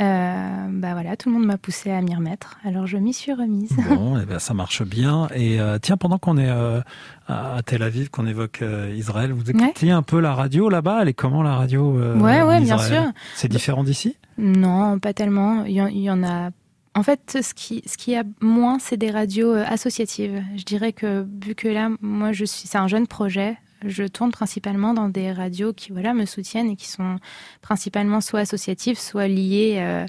Euh, 0.00 0.66
bah 0.70 0.92
voilà, 0.92 1.16
tout 1.16 1.28
le 1.28 1.34
monde 1.34 1.46
m'a 1.46 1.58
poussé 1.58 1.90
à 1.90 2.00
m'y 2.00 2.14
remettre. 2.14 2.58
Alors 2.64 2.86
je 2.86 2.96
m'y 2.96 3.12
suis 3.12 3.32
remise. 3.32 3.72
Bon, 3.88 4.16
et 4.16 4.22
eh 4.22 4.26
ben 4.26 4.38
ça 4.38 4.54
marche 4.54 4.82
bien. 4.82 5.28
Et 5.34 5.60
euh, 5.60 5.78
tiens, 5.80 5.96
pendant 5.96 6.18
qu'on 6.18 6.36
est 6.38 6.48
euh, 6.48 6.80
à 7.26 7.60
Tel 7.64 7.82
Aviv, 7.82 8.08
qu'on 8.10 8.26
évoque 8.26 8.62
Israël, 8.94 9.32
vous 9.32 9.50
écoutez 9.50 9.90
un 9.90 10.02
peu 10.02 10.20
la 10.20 10.34
radio 10.34 10.68
là-bas? 10.68 11.00
Elle 11.02 11.08
est 11.08 11.14
comment 11.14 11.42
la 11.42 11.56
radio 11.56 11.92
Ouais, 12.16 12.42
ouais, 12.42 12.60
bien 12.60 12.78
sûr. 12.78 13.02
C'est 13.34 13.48
différent 13.48 13.82
d'ici? 13.82 14.16
Non, 14.38 14.98
pas 14.98 15.12
tellement. 15.12 15.64
Il 15.64 15.74
y, 15.74 16.10
en 16.10 16.22
a. 16.22 16.50
En 16.94 17.02
fait, 17.02 17.38
ce 17.42 17.54
qui, 17.54 17.82
ce 17.86 17.96
qui 17.96 18.14
a 18.14 18.22
moins, 18.40 18.78
c'est 18.78 18.96
des 18.96 19.10
radios 19.10 19.52
associatives. 19.52 20.42
Je 20.56 20.64
dirais 20.64 20.92
que 20.92 21.26
vu 21.44 21.54
que 21.54 21.68
là, 21.68 21.90
moi, 22.00 22.32
je 22.32 22.44
suis, 22.44 22.68
c'est 22.68 22.78
un 22.78 22.88
jeune 22.88 23.06
projet 23.06 23.56
je 23.84 24.04
tourne 24.04 24.30
principalement 24.30 24.94
dans 24.94 25.08
des 25.08 25.32
radios 25.32 25.72
qui 25.72 25.92
voilà 25.92 26.14
me 26.14 26.26
soutiennent 26.26 26.70
et 26.70 26.76
qui 26.76 26.88
sont 26.88 27.18
principalement 27.62 28.20
soit 28.20 28.40
associatives, 28.40 28.98
soit 28.98 29.28
liées 29.28 29.76
euh, 29.78 30.06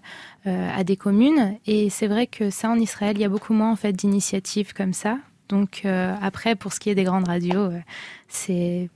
euh, 0.47 0.69
à 0.75 0.83
des 0.83 0.97
communes. 0.97 1.57
Et 1.65 1.89
c'est 1.89 2.07
vrai 2.07 2.27
que 2.27 2.49
ça 2.49 2.69
en 2.69 2.79
Israël, 2.79 3.17
il 3.17 3.21
y 3.21 3.25
a 3.25 3.29
beaucoup 3.29 3.53
moins 3.53 3.71
en 3.71 3.75
fait 3.75 3.93
d'initiatives 3.93 4.73
comme 4.73 4.93
ça. 4.93 5.17
Donc 5.49 5.81
euh, 5.85 6.15
après, 6.21 6.55
pour 6.55 6.73
ce 6.73 6.79
qui 6.79 6.89
est 6.89 6.95
des 6.95 7.03
grandes 7.03 7.27
radios, 7.27 7.69
c'est 8.27 8.89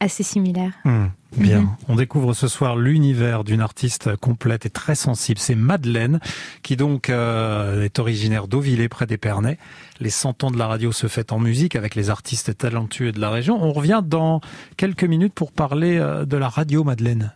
assez 0.00 0.22
similaire. 0.22 0.72
Hmm, 0.84 1.06
bien. 1.36 1.60
Mhm. 1.60 1.68
On 1.88 1.96
découvre 1.96 2.34
ce 2.34 2.48
soir 2.48 2.76
l'univers 2.76 3.44
d'une 3.44 3.60
artiste 3.60 4.16
complète 4.16 4.66
et 4.66 4.70
très 4.70 4.94
sensible. 4.94 5.40
C'est 5.40 5.54
Madeleine, 5.54 6.20
qui 6.62 6.76
donc 6.76 7.10
euh, 7.10 7.82
est 7.82 7.98
originaire 7.98 8.48
d'Auvillé, 8.48 8.88
près 8.88 9.06
d'Épernay. 9.06 9.58
Les 10.00 10.10
100 10.10 10.44
ans 10.44 10.50
de 10.50 10.58
la 10.58 10.66
radio 10.66 10.92
se 10.92 11.06
fêtent 11.06 11.32
en 11.32 11.38
musique 11.38 11.76
avec 11.76 11.94
les 11.94 12.10
artistes 12.10 12.56
talentueux 12.56 13.12
de 13.12 13.20
la 13.20 13.30
région. 13.30 13.62
On 13.62 13.72
revient 13.72 14.02
dans 14.04 14.40
quelques 14.76 15.04
minutes 15.04 15.34
pour 15.34 15.52
parler 15.52 15.98
euh, 15.98 16.24
de 16.24 16.36
la 16.36 16.48
radio 16.48 16.84
Madeleine. 16.84 17.32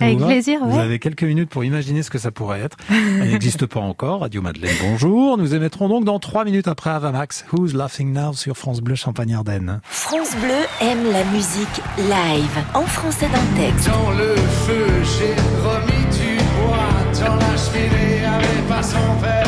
Avec 0.00 0.18
plaisir, 0.18 0.60
Vous 0.64 0.78
avez 0.78 0.98
quelques 0.98 1.22
minutes 1.22 1.48
pour 1.50 1.64
imaginer 1.64 2.02
ce 2.02 2.10
que 2.10 2.18
ça 2.18 2.30
pourrait 2.30 2.60
être. 2.60 2.76
Elle 2.90 3.30
n'existe 3.30 3.66
pas 3.66 3.80
encore. 3.80 4.20
Radio 4.20 4.42
Madeleine, 4.42 4.74
bonjour. 4.82 5.38
Nous 5.38 5.54
émettrons 5.54 5.88
donc 5.88 6.04
dans 6.04 6.18
trois 6.18 6.44
minutes 6.44 6.66
après 6.66 6.90
Avamax. 6.90 7.44
Who's 7.52 7.74
Laughing 7.74 8.12
Now 8.12 8.32
sur 8.32 8.56
France 8.56 8.80
Bleu 8.80 8.96
Champagne-Ardenne. 8.96 9.80
France 9.84 10.34
Bleu 10.40 10.66
aime 10.80 11.12
la 11.12 11.24
musique 11.24 11.80
live, 11.98 12.64
en 12.74 12.82
français 12.82 13.28
d'un 13.28 13.60
texte. 13.60 13.88
Dans 13.88 14.10
le 14.10 14.34
feu, 14.34 14.86
j'ai 15.18 15.34
remis 15.62 16.04
du 16.16 16.36
bois. 16.36 17.26
Dans 17.26 17.36
la 17.36 17.56
cheminée, 17.56 18.24
avait 18.24 18.68
pas 18.68 18.82
son 18.82 19.14
verre. 19.22 19.44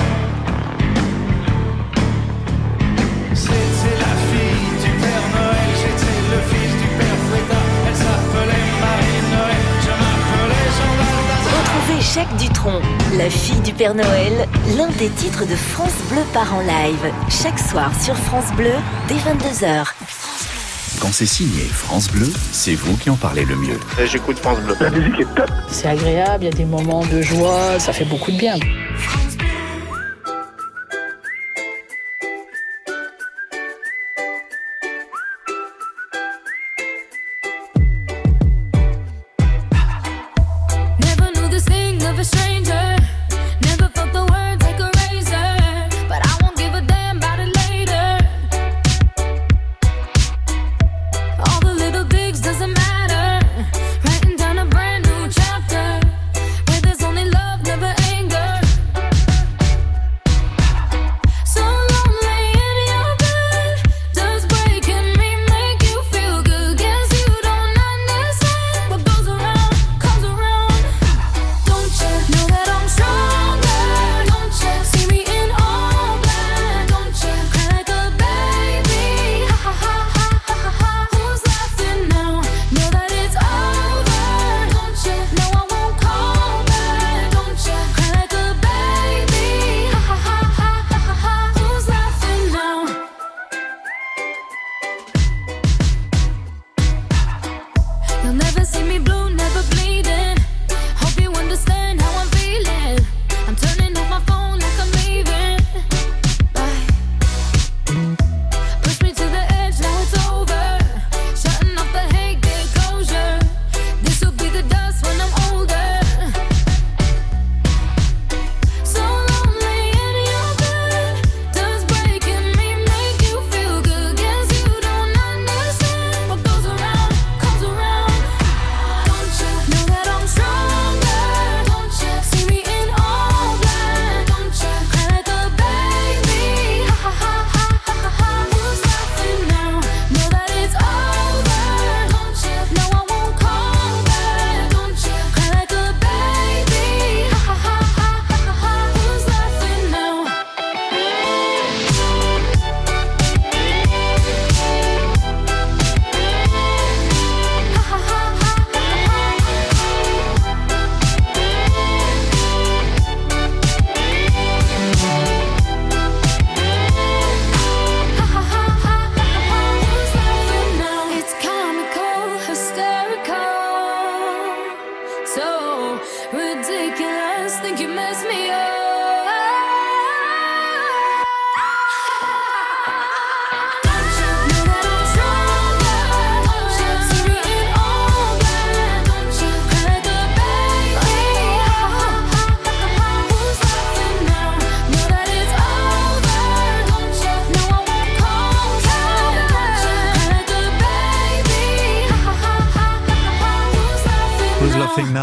Jacques 12.01 12.37
Dutronc, 12.37 12.81
La 13.17 13.31
fille 13.31 13.61
du 13.61 13.73
Père 13.73 13.95
Noël, 13.95 14.49
l'un 14.77 14.89
des 14.99 15.09
titres 15.09 15.47
de 15.47 15.55
France 15.55 15.93
Bleu 16.11 16.23
part 16.33 16.55
en 16.55 16.61
live. 16.61 17.13
Chaque 17.29 17.59
soir 17.59 17.91
sur 18.03 18.15
France 18.17 18.53
Bleu, 18.57 18.73
dès 19.09 19.15
22h. 19.15 19.85
Quand 21.01 21.13
c'est 21.13 21.27
signé 21.27 21.63
France 21.63 22.09
Bleu, 22.11 22.31
c'est 22.53 22.75
vous 22.75 22.97
qui 22.97 23.11
en 23.11 23.17
parlez 23.17 23.45
le 23.45 23.57
mieux. 23.57 23.79
J'écoute 24.05 24.39
France 24.39 24.59
Bleu. 24.61 24.75
La 24.81 24.91
musique 24.91 25.21
est 25.21 25.35
top. 25.35 25.51
C'est 25.71 25.89
agréable, 25.89 26.45
il 26.45 26.47
y 26.47 26.53
a 26.53 26.57
des 26.57 26.65
moments 26.65 27.05
de 27.05 27.23
joie, 27.23 27.79
ça 27.79 27.93
fait 27.93 28.05
beaucoup 28.05 28.31
de 28.31 28.39
bien. 28.39 28.57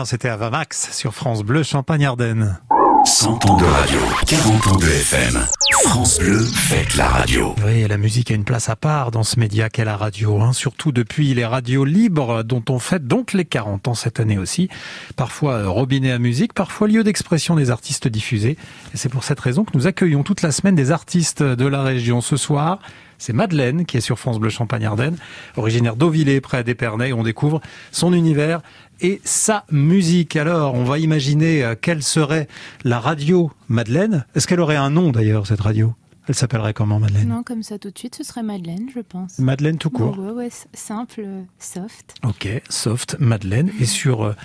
C'était 0.05 0.29
Avamax 0.29 0.91
sur 0.91 1.13
France 1.13 1.43
Bleu 1.43 1.63
Champagne-Ardenne. 1.63 2.59
100 3.05 3.45
ans 3.49 3.57
de 3.57 3.63
radio, 3.63 3.99
40 4.27 4.67
ans 4.67 4.75
de 4.77 4.85
FM. 4.85 5.45
France 5.83 6.19
Bleu, 6.19 6.39
faites 6.39 6.95
la 6.95 7.07
radio. 7.07 7.55
Oui, 7.65 7.87
la 7.87 7.97
musique 7.97 8.31
a 8.31 8.33
une 8.33 8.43
place 8.43 8.69
à 8.69 8.75
part 8.75 9.11
dans 9.11 9.23
ce 9.23 9.39
média 9.39 9.69
qu'est 9.69 9.85
la 9.85 9.95
radio, 9.95 10.41
hein, 10.41 10.53
surtout 10.53 10.91
depuis 10.91 11.33
les 11.33 11.45
radios 11.45 11.85
libres 11.85 12.43
dont 12.43 12.63
on 12.69 12.79
fête 12.79 13.07
donc 13.07 13.33
les 13.33 13.45
40 13.45 13.89
ans 13.89 13.93
cette 13.93 14.19
année 14.19 14.37
aussi. 14.37 14.69
Parfois 15.15 15.53
euh, 15.53 15.69
robinet 15.69 16.11
à 16.11 16.19
musique, 16.19 16.53
parfois 16.53 16.87
lieu 16.87 17.03
d'expression 17.03 17.55
des 17.55 17.71
artistes 17.71 18.07
diffusés. 18.07 18.57
Et 18.93 18.97
c'est 18.97 19.09
pour 19.09 19.23
cette 19.23 19.39
raison 19.39 19.63
que 19.63 19.71
nous 19.75 19.87
accueillons 19.87 20.23
toute 20.23 20.41
la 20.41 20.51
semaine 20.51 20.75
des 20.75 20.91
artistes 20.91 21.43
de 21.43 21.65
la 21.65 21.83
région 21.83 22.21
ce 22.21 22.37
soir. 22.37 22.79
C'est 23.17 23.31
Madeleine 23.31 23.85
qui 23.85 23.95
est 23.95 24.01
sur 24.01 24.19
France 24.19 24.37
Bleu 24.37 24.49
Champagne-Ardenne, 24.49 25.15
originaire 25.55 25.95
d'Auvillers 25.95 26.41
près 26.41 26.65
d'Épernay. 26.65 27.13
On 27.13 27.23
découvre 27.23 27.61
son 27.91 28.11
univers 28.11 28.61
et 29.01 29.21
sa 29.23 29.65
musique. 29.71 30.35
Alors, 30.35 30.73
on 30.75 30.83
va 30.83 30.99
imaginer 30.99 31.63
euh, 31.63 31.75
quelle 31.79 32.03
serait 32.03 32.47
la 32.83 32.99
radio 32.99 33.51
Madeleine. 33.67 34.25
Est-ce 34.35 34.47
qu'elle 34.47 34.59
aurait 34.59 34.75
un 34.75 34.89
nom 34.89 35.11
d'ailleurs, 35.11 35.47
cette 35.47 35.61
radio? 35.61 35.93
Elle 36.27 36.35
s'appellerait 36.35 36.73
comment, 36.73 36.99
Madeleine? 36.99 37.27
Non, 37.27 37.43
comme 37.43 37.63
ça 37.63 37.77
tout 37.77 37.91
de 37.91 37.97
suite, 37.97 38.15
ce 38.15 38.23
serait 38.23 38.43
Madeleine, 38.43 38.87
je 38.95 39.01
pense. 39.01 39.39
Madeleine 39.39 39.77
tout 39.77 39.89
court. 39.89 40.17
Ouais, 40.17 40.31
ouais, 40.31 40.49
simple, 40.73 41.21
euh, 41.25 41.41
soft. 41.59 42.15
Ok, 42.23 42.47
soft, 42.69 43.17
Madeleine. 43.19 43.71
Et 43.81 43.85
sur 43.85 44.23
euh, 44.23 44.35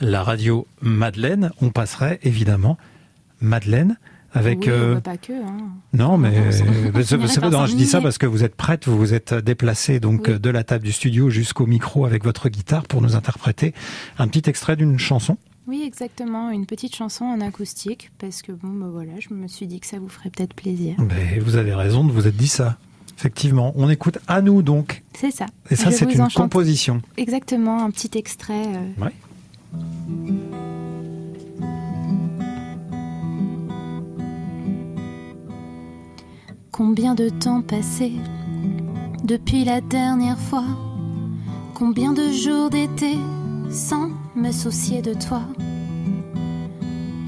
la 0.00 0.22
radio 0.22 0.66
Madeleine, 0.80 1.50
on 1.60 1.68
passerait 1.68 2.20
évidemment 2.22 2.78
Madeleine 3.40 3.98
avec 4.36 4.60
oui, 4.60 4.68
euh... 4.68 5.00
pas 5.00 5.16
que. 5.16 5.32
Hein. 5.32 5.56
Non, 5.94 6.18
mais 6.18 6.52
je 6.52 7.74
dis 7.74 7.86
ça 7.86 8.00
parce 8.00 8.18
que 8.18 8.26
vous 8.26 8.44
êtes 8.44 8.54
prête, 8.54 8.86
vous 8.86 8.98
vous 8.98 9.14
êtes 9.14 9.34
déplacée 9.34 9.98
donc 9.98 10.26
oui. 10.28 10.38
de 10.38 10.50
la 10.50 10.62
table 10.62 10.84
du 10.84 10.92
studio 10.92 11.30
jusqu'au 11.30 11.66
micro 11.66 12.04
avec 12.04 12.22
votre 12.22 12.48
guitare 12.48 12.84
pour 12.84 13.00
nous 13.00 13.16
interpréter 13.16 13.72
un 14.18 14.28
petit 14.28 14.48
extrait 14.48 14.76
d'une 14.76 14.98
chanson. 14.98 15.38
Oui, 15.66 15.82
exactement, 15.84 16.50
une 16.50 16.66
petite 16.66 16.94
chanson 16.94 17.24
en 17.24 17.40
acoustique 17.40 18.12
parce 18.18 18.42
que 18.42 18.52
bon, 18.52 18.68
ben 18.68 18.88
voilà, 18.88 19.12
je 19.18 19.34
me 19.34 19.48
suis 19.48 19.66
dit 19.66 19.80
que 19.80 19.86
ça 19.86 19.98
vous 19.98 20.08
ferait 20.08 20.30
peut-être 20.30 20.54
plaisir. 20.54 20.94
Mais 20.98 21.40
vous 21.40 21.56
avez 21.56 21.74
raison 21.74 22.04
de 22.04 22.12
vous 22.12 22.28
être 22.28 22.36
dit 22.36 22.46
ça. 22.46 22.76
Effectivement, 23.18 23.72
on 23.74 23.88
écoute 23.88 24.18
à 24.28 24.42
nous 24.42 24.62
donc. 24.62 25.02
C'est 25.14 25.30
ça. 25.30 25.46
Et 25.70 25.76
ça, 25.76 25.90
c'est 25.90 26.12
une 26.12 26.28
composition. 26.28 27.00
Exactement, 27.16 27.82
un 27.82 27.90
petit 27.90 28.10
extrait. 28.16 28.66
Euh... 28.66 29.08
Oui. 29.72 30.34
Combien 36.76 37.14
de 37.14 37.30
temps 37.30 37.62
passé 37.62 38.12
depuis 39.24 39.64
la 39.64 39.80
dernière 39.80 40.38
fois? 40.38 40.66
Combien 41.72 42.12
de 42.12 42.30
jours 42.30 42.68
d'été 42.68 43.16
sans 43.70 44.10
me 44.34 44.52
soucier 44.52 45.00
de 45.00 45.14
toi? 45.14 45.40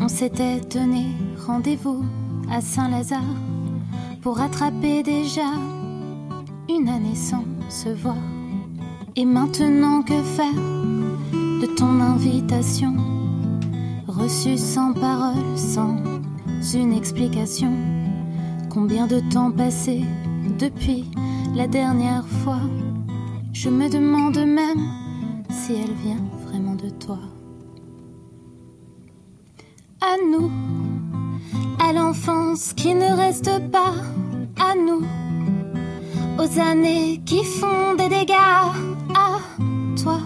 On 0.03 0.09
s'était 0.09 0.61
donné 0.61 1.07
rendez-vous 1.47 2.05
à 2.51 2.61
Saint-Lazare 2.61 3.23
pour 4.21 4.39
attraper 4.39 5.03
déjà 5.03 5.51
une 6.69 6.91
année 6.91 7.17
sans 7.17 7.45
se 7.71 7.89
voir. 7.89 8.19
Et 9.17 9.25
maintenant 9.25 10.03
que 10.03 10.23
faire 10.23 10.61
de 11.33 11.75
ton 11.75 12.03
invitation? 12.03 12.95
Reçue 14.07 14.59
sans 14.59 14.93
parole, 14.93 15.57
sans 15.57 15.97
une 16.75 16.93
explication 16.93 17.98
Combien 18.81 19.09
de 19.09 19.19
temps 19.19 19.51
passé 19.51 20.05
depuis 20.57 21.11
la 21.57 21.67
dernière 21.67 22.25
fois 22.29 22.61
Je 23.53 23.69
me 23.71 23.89
demande 23.91 24.39
même 24.39 24.87
si 25.51 25.75
elle 25.75 25.95
vient 25.95 26.25
vraiment 26.47 26.77
de 26.77 26.89
toi. 26.89 27.19
À 30.01 30.15
nous, 30.31 30.49
à 31.81 31.93
l'enfance 31.93 32.73
qui 32.73 32.95
ne 32.95 33.17
reste 33.17 33.51
pas, 33.73 33.95
à 34.61 34.77
nous, 34.77 35.05
aux 36.39 36.61
années 36.61 37.21
qui 37.27 37.43
font 37.43 37.97
des 37.99 38.09
dégâts, 38.09 38.31
à 39.13 39.41
toi, 40.01 40.21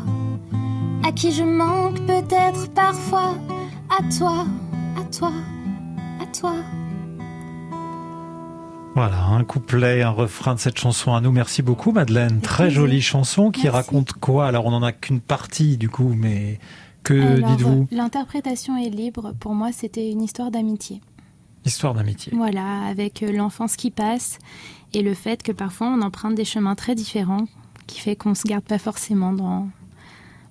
à 1.02 1.10
qui 1.10 1.32
je 1.32 1.42
manque 1.42 2.00
peut-être 2.00 2.68
parfois, 2.74 3.34
à 3.88 4.02
toi, 4.14 4.44
à 5.00 5.04
toi, 5.04 5.32
à 6.20 6.26
toi. 6.26 6.52
Voilà, 8.94 9.24
un 9.24 9.42
couplet, 9.42 10.02
un 10.02 10.10
refrain 10.10 10.54
de 10.54 10.60
cette 10.60 10.78
chanson 10.78 11.14
à 11.14 11.20
nous. 11.22 11.32
Merci 11.32 11.62
beaucoup, 11.62 11.92
Madeleine. 11.92 12.40
Très 12.40 12.70
jolie 12.70 13.00
chanson 13.00 13.50
qui 13.50 13.62
Merci. 13.64 13.76
raconte 13.76 14.12
quoi? 14.12 14.46
Alors, 14.46 14.66
on 14.66 14.70
n'en 14.70 14.82
a 14.82 14.92
qu'une 14.92 15.20
partie, 15.20 15.78
du 15.78 15.88
coup, 15.88 16.12
mais 16.14 16.58
que 17.02 17.40
dites-vous? 17.40 17.88
L'interprétation 17.90 18.76
est 18.76 18.90
libre. 18.90 19.32
Pour 19.40 19.54
moi, 19.54 19.72
c'était 19.72 20.10
une 20.10 20.20
histoire 20.22 20.50
d'amitié. 20.50 21.00
Histoire 21.64 21.94
d'amitié. 21.94 22.32
Voilà, 22.36 22.82
avec 22.82 23.22
l'enfance 23.22 23.76
qui 23.76 23.90
passe 23.90 24.38
et 24.92 25.00
le 25.02 25.14
fait 25.14 25.42
que 25.42 25.52
parfois 25.52 25.86
on 25.88 26.02
emprunte 26.02 26.34
des 26.34 26.44
chemins 26.44 26.74
très 26.74 26.94
différents 26.94 27.46
qui 27.86 28.00
fait 28.00 28.16
qu'on 28.16 28.34
se 28.34 28.42
garde 28.42 28.64
pas 28.64 28.78
forcément 28.78 29.32
dans, 29.32 29.68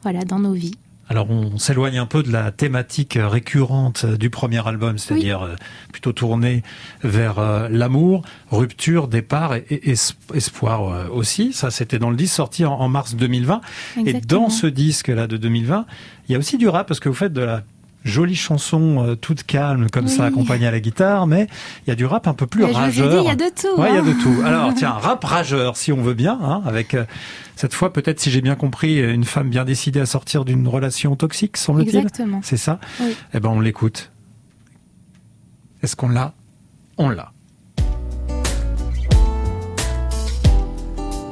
voilà, 0.04 0.23
dans 0.23 0.39
nos 0.39 0.54
vies. 0.54 0.77
Alors 1.12 1.30
on 1.30 1.58
s'éloigne 1.58 1.97
un 1.97 2.06
peu 2.06 2.24
de 2.24 2.32
la 2.32 2.54
thématique 2.54 3.19
récurrente 3.21 4.06
du 4.06 4.30
premier 4.30 4.65
album, 4.65 4.97
c'est-à-dire 4.97 5.41
oui. 5.41 5.56
plutôt 5.91 6.13
tourné 6.13 6.63
vers 7.04 7.38
euh, 7.38 7.67
l'amour, 7.69 8.21
rupture, 8.50 9.10
départ 9.10 9.56
et, 9.56 9.93
espoir 10.34 10.88
euh, 10.88 11.10
aussi. 11.12 11.52
Ça, 11.52 11.69
c'était 11.69 12.00
dans 12.00 12.12
le 12.12 12.15
disque 12.15 12.36
sorti 12.36 12.63
en, 12.63 12.76
en 12.76 12.88
mars 12.88 13.15
2020. 13.15 13.60
Exactement. 13.97 14.08
Et 14.08 14.21
dans 14.26 14.50
ce 14.50 14.67
disque-là 14.67 15.28
de 15.28 15.36
2020, 15.36 15.86
il 16.30 16.32
y 16.32 16.36
a 16.36 16.39
aussi 16.39 16.58
du 16.58 16.69
rap 16.69 16.88
parce 16.88 17.02
que 17.02 17.10
vous 17.10 17.15
faites 17.15 17.34
de 17.34 17.41
la 17.41 17.63
jolie 18.04 18.36
chanson 18.36 19.06
euh, 19.06 19.16
toute 19.16 19.44
calme 19.44 19.90
comme 19.90 20.06
oui. 20.06 20.12
ça 20.12 20.26
accompagnée 20.26 20.68
à 20.68 20.72
la 20.72 20.80
guitare 20.80 21.28
mais 21.28 21.48
il 21.86 21.90
y 21.90 21.92
a 21.92 21.96
du 21.96 22.06
rap 22.06 22.28
un 22.28 22.34
peu 22.34 22.48
plus 22.48 22.66
Mais 22.66 22.72
rageur. 22.72 23.22
Il 23.22 23.28
y 23.28 23.30
a 23.30 23.36
de 23.36 23.50
tout. 23.50 23.80
Ouais, 23.80 23.90
il 23.90 23.92
hein. 23.92 23.96
y 23.96 24.10
a 24.10 24.14
de 24.14 24.22
tout. 24.22 24.42
Alors 24.46 24.74
tiens, 24.74 24.92
rap 24.92 25.24
rageur 25.24 25.78
si 25.78 25.92
on 25.92 26.02
veut 26.02 26.14
bien 26.14 26.40
hein, 26.42 26.62
avec 26.66 26.94
euh, 26.94 27.06
cette 27.56 27.74
fois 27.74 27.94
peut-être 27.94 28.20
si 28.20 28.32
j'ai 28.32 28.42
bien 28.42 28.56
compris 28.56 29.00
une 29.00 29.24
femme 29.24 29.50
bien 29.50 29.66
décidée 29.66 30.00
à 30.00 30.06
sortir 30.06 30.46
d'une 30.46 30.68
relation 30.68 31.16
toxique 31.16 31.58
semble-t-il. 31.58 31.98
Exactement. 31.98 32.42
C'est 32.44 32.58
ça 32.58 32.80
oui. 33.00 33.16
Eh 33.34 33.40
ben 33.40 33.50
on 33.50 33.60
l'écoute. 33.60 34.12
Est-ce 35.84 35.96
qu'on 35.96 36.10
l'a? 36.10 36.34
On 36.98 37.10
l'a. 37.10 37.32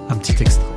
Un 0.10 0.16
petit 0.16 0.42
extrait. 0.42 0.69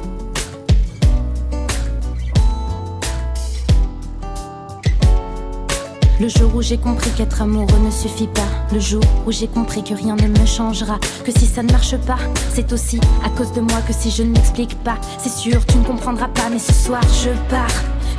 Le 6.23 6.29
jour 6.29 6.55
où 6.55 6.63
j'ai 6.63 6.79
compris 6.79 7.11
qu'être 7.11 7.43
amoureux 7.43 7.81
ne 7.85 7.91
suffit 7.91 8.29
pas. 8.29 8.47
Le 8.73 8.79
jour 8.79 9.03
où 9.27 9.33
j'ai 9.33 9.49
compris 9.49 9.83
que 9.83 9.93
rien 9.93 10.15
ne 10.15 10.29
me 10.29 10.47
changera. 10.47 11.01
Que 11.25 11.33
si 11.33 11.47
ça 11.47 11.65
ne 11.65 11.73
marche 11.73 11.97
pas, 11.97 12.19
c'est 12.55 12.73
aussi 12.73 13.01
à 13.25 13.29
cause 13.31 13.53
de 13.55 13.61
moi 13.61 13.81
que 13.89 13.93
si 13.93 14.09
je 14.09 14.23
ne 14.23 14.29
m'explique 14.29 14.79
pas. 14.85 14.99
C'est 15.19 15.33
sûr, 15.33 15.67
tu 15.67 15.79
ne 15.79 15.85
comprendras 15.85 16.29
pas, 16.29 16.49
mais 16.49 16.61
ce 16.61 16.73
soir 16.73 17.03
je 17.25 17.31
pars. 17.51 17.67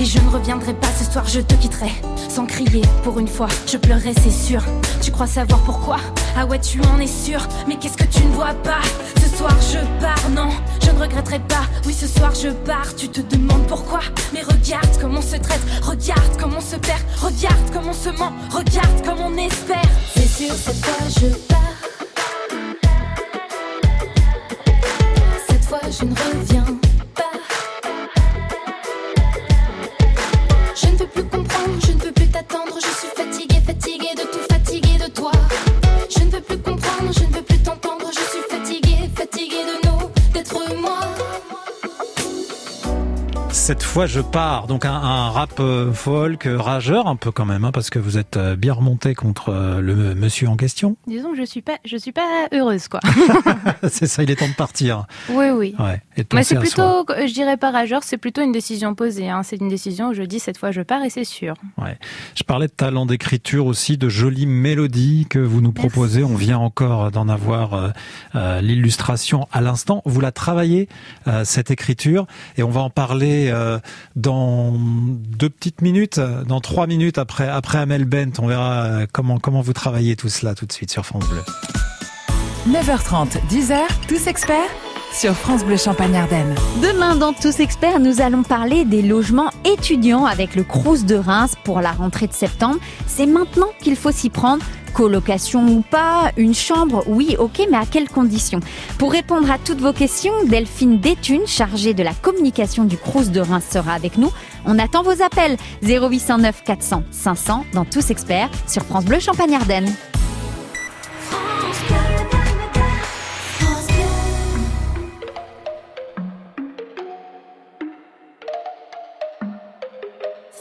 Et 0.02 0.06
je 0.06 0.20
ne 0.20 0.28
reviendrai 0.28 0.74
pas 0.74 0.89
ce 1.00 1.10
soir, 1.10 1.26
je 1.30 1.39
te 1.39 1.54
quitterai. 1.54 1.92
Sans 2.28 2.46
crier, 2.46 2.82
pour 3.04 3.20
une 3.20 3.28
fois, 3.30 3.48
je 3.68 3.78
pleurerai, 3.78 4.13
c'est 4.22 4.32
sûr. 4.32 4.62
Tu 5.02 5.10
crois 5.10 5.28
savoir 5.28 5.62
pourquoi? 5.62 5.96
Ah 6.36 6.46
ouais, 6.46 6.60
tu 6.60 6.82
en 6.82 7.00
es 7.00 7.08
sûr. 7.08 7.39
Mais 7.70 7.78
qu'est-ce 7.78 7.96
que 7.96 8.04
tu 8.04 8.26
ne 8.26 8.34
vois 8.34 8.54
pas? 8.66 8.82
Ce 9.16 9.38
soir 9.38 9.56
je 9.72 9.78
pars, 10.02 10.30
non, 10.36 10.50
je 10.84 10.92
ne 10.92 11.00
regretterai 11.00 11.39
pas. 11.39 11.63
Oui, 11.86 11.94
ce 11.94 12.08
soir 12.08 12.34
je 12.36 12.50
pars, 12.50 12.94
tu 12.98 13.08
te 13.08 13.22
demandes 13.34 13.66
pourquoi? 13.68 14.02
Regarde 15.82 16.38
comment 16.39 16.58
on 16.58 16.62
se 16.62 16.76
perd, 16.76 17.02
regarde 17.19 17.72
comment 17.72 17.91
on 17.91 17.93
se 17.93 18.10
ment, 18.10 18.34
regarde 18.52 19.06
comme 19.06 19.19
on 19.19 19.38
espère. 19.38 19.82
C'est 20.15 20.28
sûr, 20.28 20.54
cette 20.56 20.86
fois 20.86 21.53
Cette 43.84 43.91
fois, 43.91 44.06
je 44.08 44.22
pars. 44.22 44.65
Donc 44.65 44.86
un, 44.86 44.93
un 44.93 45.30
rap 45.30 45.60
euh, 45.60 45.91
folk, 45.91 46.48
euh, 46.48 46.58
rageur 46.58 47.08
un 47.08 47.17
peu 47.17 47.32
quand 47.32 47.46
même, 47.46 47.65
hein, 47.65 47.72
parce 47.72 47.89
que 47.89 48.00
vous 48.00 48.17
êtes 48.17 48.38
euh, 48.38 48.56
bien 48.56 48.74
remonté 48.74 49.13
contre 49.13 49.52
le 49.52 50.15
monsieur 50.15 50.48
en 50.48 50.56
question. 50.56 50.96
Disons 51.06 51.32
que 51.34 51.38
je 51.38 51.43
suis 51.43 51.62
pas, 51.62 51.78
je 51.86 51.98
suis 51.98 52.13
pas 52.13 52.48
heureuse 52.54 52.88
quoi. 52.88 53.02
c'est 53.89 54.08
ça, 54.08 54.24
il 54.24 54.32
est 54.32 54.38
temps 54.38 54.48
de 54.48 54.56
partir. 54.56 55.06
Oui, 55.30 55.50
oui. 55.50 55.76
Ouais, 55.78 56.02
et 56.15 56.24
de 56.24 56.28
Mais 56.34 56.43
c'est 56.43 56.56
plutôt, 56.56 57.04
soi. 57.06 57.28
je 57.28 57.34
dirais 57.34 57.58
pas 57.58 57.72
rageur, 57.72 58.04
c'est 58.04 58.17
plutôt 58.17 58.41
une 58.41 58.54
décision 58.54 58.96
posée. 58.96 59.30
Hein. 59.30 59.43
C'est 59.43 59.58
une 59.58 59.69
décision 59.69 60.08
où 60.08 60.13
je 60.13 60.24
dis 60.24 60.39
cette 60.39 60.58
fois 60.58 60.72
je 60.72 60.82
pars 60.82 61.04
et 61.04 61.10
c'est 61.10 61.26
sûr. 61.26 61.54
Ouais. 61.78 62.00
Je 62.36 62.43
parlais 62.43 62.67
de 62.67 62.72
talent 62.72 63.06
d'écriture 63.06 63.65
aussi, 63.65 63.98
de 63.98 64.08
jolies 64.08 64.48
mélodies 64.48 65.28
que 65.30 65.39
vous 65.39 65.60
nous 65.60 65.74
proposez. 65.74 66.22
Merci. 66.22 66.34
On 66.34 66.38
vient 66.38 66.60
encore 66.60 67.12
d'en 67.12 67.28
avoir 67.28 67.74
euh, 67.74 67.89
euh, 68.36 68.62
l'illustration 68.62 69.46
à 69.52 69.60
l'instant. 69.60 70.02
Vous 70.06 70.22
la 70.22 70.32
travaillez, 70.32 70.88
euh, 71.28 71.43
cette 71.43 71.69
écriture, 71.69 72.28
et 72.58 72.63
on 72.63 72.69
va 72.69 72.80
en 72.80 72.89
parler 72.89 73.52
dans 74.16 74.74
deux 74.74 75.50
petites 75.50 75.82
minutes, 75.82 76.20
dans 76.20 76.60
trois 76.60 76.88
minutes 76.88 77.18
après, 77.18 77.48
après 77.48 77.78
Amel 77.78 78.06
Bent. 78.06 78.40
On 78.40 78.48
verra 78.48 78.84
euh, 78.84 79.06
comment, 79.12 79.40
comment 79.40 79.62
vous 79.62 79.74
travaillez 79.74 80.16
tout 80.16 80.30
cela 80.30 80.56
tout 80.56 80.66
de 80.66 80.74
suite 80.74 80.92
sur 80.92 81.06
France 81.06 81.28
Bleu. 81.28 81.44
9h30, 82.70 83.46
10h, 83.50 83.78
tous 84.08 84.28
experts 84.28 84.83
sur 85.13 85.36
France 85.36 85.63
Bleu 85.63 85.78
Champagne 85.78 86.15
Ardenne. 86.15 86.56
Demain, 86.82 87.15
dans 87.15 87.34
Tous 87.34 87.60
Experts, 87.60 87.99
nous 87.99 88.19
allons 88.19 88.43
parler 88.43 88.84
des 88.84 89.02
logements 89.02 89.52
étudiants 89.63 90.26
avec 90.26 90.56
le 90.56 90.63
Crous 90.63 91.06
de 91.06 91.15
Reims 91.15 91.56
pour 91.63 91.82
la 91.82 91.91
rentrée 91.91 92.28
de 92.28 92.34
septembre. 92.34 92.80
C'est 93.06 93.28
maintenant 93.28 93.67
qu'il 93.82 93.95
faut 93.95 94.12
s'y 94.12 94.30
prendre. 94.30 94.63
Colocation 94.93 95.65
ou 95.67 95.82
pas, 95.82 96.32
une 96.38 96.54
chambre, 96.54 97.04
oui, 97.08 97.36
ok, 97.39 97.67
mais 97.71 97.78
à 97.78 97.86
quelles 97.89 98.10
conditions? 98.10 98.60
Pour 98.99 99.12
répondre 99.12 99.49
à 99.49 99.58
toutes 99.58 99.82
vos 99.82 99.93
questions, 99.93 100.34
Delphine 100.45 100.99
Détune, 100.99 101.47
chargée 101.47 101.95
de 101.95 102.04
la 102.04 102.13
communication 102.13 102.84
du 102.84 102.97
Crous 102.97 103.32
de 103.32 103.39
Reims, 103.39 103.65
sera 103.71 103.93
avec 103.93 104.17
nous. 104.19 104.32
On 104.65 104.78
attend 104.78 105.02
vos 105.02 105.23
appels 105.23 105.58
0809 105.82 106.63
400 106.63 107.04
500 107.10 107.65
dans 107.73 107.86
Tous 107.86 108.12
Experts 108.12 108.49
sur 108.67 108.84
France 108.84 109.06
Bleu 109.06 109.19
Champagne 109.19 109.56
Ardenne. 109.56 109.91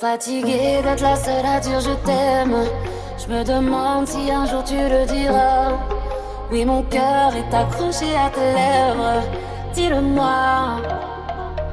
Fatigué 0.03 0.83
d'être 0.83 1.01
la 1.01 1.15
seule 1.15 1.47
à 1.47 1.61
dire 1.61 1.79
je 1.79 1.93
t'aime. 2.05 2.57
Je 3.17 3.33
me 3.33 3.45
demande 3.45 4.09
si 4.09 4.33
un 4.33 4.47
jour 4.47 4.65
tu 4.65 4.75
le 4.75 5.07
diras. 5.07 5.79
Oui, 6.51 6.65
mon 6.65 6.83
cœur 6.83 7.31
est 7.37 7.55
accroché 7.55 8.07
à 8.17 8.29
tes 8.31 8.41
lèvres. 8.41 9.23
Dis-le-moi. 9.75 10.81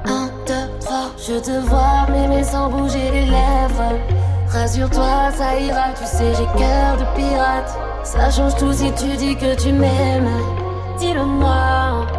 Un, 0.06 0.28
deux, 0.46 0.70
trois. 0.80 1.10
Je 1.18 1.40
te 1.40 1.60
vois 1.70 2.06
m'aimer 2.12 2.44
sans 2.44 2.70
bouger 2.70 3.10
les 3.12 3.26
lèvres. 3.26 3.98
Rassure-toi, 4.50 5.32
ça 5.36 5.60
ira. 5.60 5.86
Tu 6.00 6.06
sais, 6.06 6.32
j'ai 6.36 6.60
cœur 6.60 6.98
de 6.98 7.06
pirate. 7.16 7.76
Ça 8.04 8.30
change 8.30 8.56
tout 8.58 8.74
si 8.74 8.92
tu 8.92 9.08
dis 9.18 9.36
que 9.38 9.56
tu 9.56 9.74
m'aimes. 9.74 10.30
Dis-le-moi. 11.00 12.19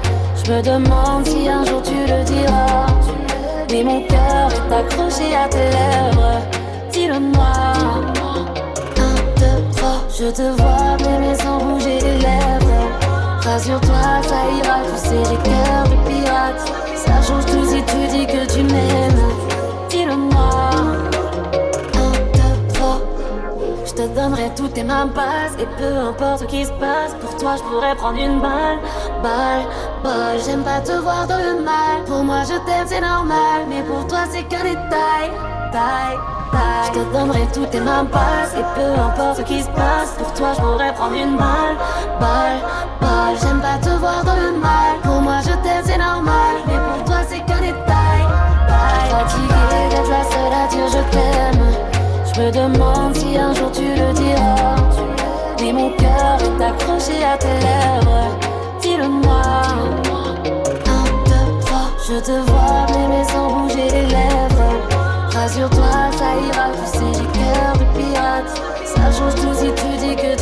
Je 0.43 0.51
me 0.51 0.61
demande 0.61 1.25
si 1.25 1.47
un 1.47 1.63
jour 1.65 1.81
tu 1.83 1.93
le 1.93 2.23
diras. 2.23 2.87
Mais 3.69 3.83
mon 3.83 4.01
cœur 4.07 4.49
est 4.51 4.73
accroché 4.73 5.35
à 5.35 5.47
tes 5.47 5.57
lèvres. 5.57 6.41
Dis-le-moi. 6.91 7.53
Un, 8.97 9.15
deux, 9.39 9.75
trois. 9.75 10.01
Je 10.09 10.31
te 10.31 10.41
vois 10.41 10.97
m'aimer 10.99 11.35
sans 11.35 11.57
bouger 11.59 11.99
les 11.99 12.17
lèvres. 12.17 12.89
Rassure-toi, 13.43 14.21
ça 14.23 14.41
ira. 14.57 14.79
Tu 14.83 15.09
sais, 15.09 15.23
j'ai 15.29 15.49
cœur 15.49 15.83
de 15.85 16.09
pirate. 16.09 16.73
Ça 16.95 17.21
change 17.21 17.45
tout 17.45 17.65
si 17.65 17.83
tu 17.83 18.17
dis 18.17 18.25
que 18.25 18.51
tu 18.51 18.63
m'aimes. 18.63 19.21
Dis-le-moi. 19.89 20.49
Un, 21.95 22.11
deux, 22.33 22.73
trois. 22.73 22.99
Je 23.85 23.93
te 23.93 24.07
donnerai 24.07 24.49
toutes 24.55 24.73
tes 24.73 24.83
mains 24.83 25.07
passes 25.07 25.55
Et 25.59 25.67
peu 25.77 25.97
importe 25.97 26.39
ce 26.39 26.45
qui 26.45 26.63
se 26.63 26.71
passe 26.71 27.13
Pour 27.19 27.35
toi 27.35 27.55
je 27.57 27.63
pourrais 27.63 27.93
prendre 27.95 28.17
une 28.19 28.39
balle 28.39 28.79
Balle, 29.21 29.67
balle 30.03 30.39
J'aime 30.43 30.63
pas 30.63 30.81
te 30.81 30.93
voir 30.93 31.27
dans 31.27 31.37
le 31.37 31.61
mal. 31.61 32.03
Pour 32.07 32.23
moi 32.23 32.41
je 32.43 32.57
t'aime 32.65 32.87
c'est 32.87 33.01
normal. 33.01 33.65
Mais 33.69 33.83
pour 33.83 34.07
toi 34.07 34.19
c'est 34.31 34.43
qu'un 34.43 34.63
détail. 34.63 35.29
Taille, 35.71 36.17
taille. 36.51 36.87
Je 36.87 36.99
te 36.99 37.13
donnerai 37.13 37.47
toutes 37.53 37.69
tes 37.69 37.79
mains 37.79 38.05
passes 38.05 38.55
Et 38.57 38.65
peu 38.75 38.99
importe 38.99 39.37
ce 39.37 39.41
qui 39.43 39.61
se 39.61 39.69
passe 39.69 40.15
Pour 40.17 40.33
toi 40.33 40.49
je 40.55 40.61
pourrais 40.61 40.93
prendre 40.93 41.15
une 41.15 41.37
balle. 41.37 41.77
Balle, 42.19 42.59
balle 42.99 43.35
J'aime 43.41 43.61
pas 43.61 43.77
te 43.77 43.89
voir 43.89 44.23
dans 44.23 44.35
le 44.35 44.57
mal. 44.57 44.97
Pour 45.03 45.21
moi 45.21 45.39
je 45.41 45.53
t'aime 45.63 45.83
c'est 45.85 45.97
normal. 45.99 46.55
Mais 46.67 46.79
pour 46.89 47.05
toi 47.05 47.17
c'est 47.29 47.39
qu'un 47.45 47.61
détail. 47.61 48.23
Taille. 48.67 49.09
Fatigué 49.11 49.89
d'être 49.91 50.09
la 50.09 50.23
seule 50.23 50.53
à 50.53 50.67
dire 50.67 50.87
je 50.87 51.11
t'aime. 51.11 51.65
Je 52.33 52.41
me 52.41 52.51
demande 52.51 53.15
si 53.15 53.37
un 53.37 53.53
jour 53.53 53.71
tu 53.71 53.83
le 53.83 54.13
diras. 54.13 54.75
Mais 55.61 55.73
mon 55.73 55.91
cœur 55.91 56.37
est 56.39 56.63
accroché 56.63 57.23
à 57.23 57.37
tes 57.37 57.47
lèvres. 57.47 58.10
Je 62.11 62.17
te 62.17 62.31
vois 62.31 62.85
m'aimer 62.91 63.23
sans 63.23 63.47
bouger 63.53 63.89
les 63.89 64.05
lèvres. 64.05 65.31
Rassure-toi, 65.33 66.11
ça 66.11 66.35
ira. 66.45 66.67
Tu 66.73 66.99
sais, 66.99 67.13
j'ai 67.13 67.39
cœur 67.39 67.71
de 67.79 67.85
pirate. 67.97 68.51
Ça 68.83 69.17
change 69.17 69.35
tout 69.35 69.53
si 69.53 69.71
tu 69.71 69.97
dis 69.97 70.15
que 70.17 70.35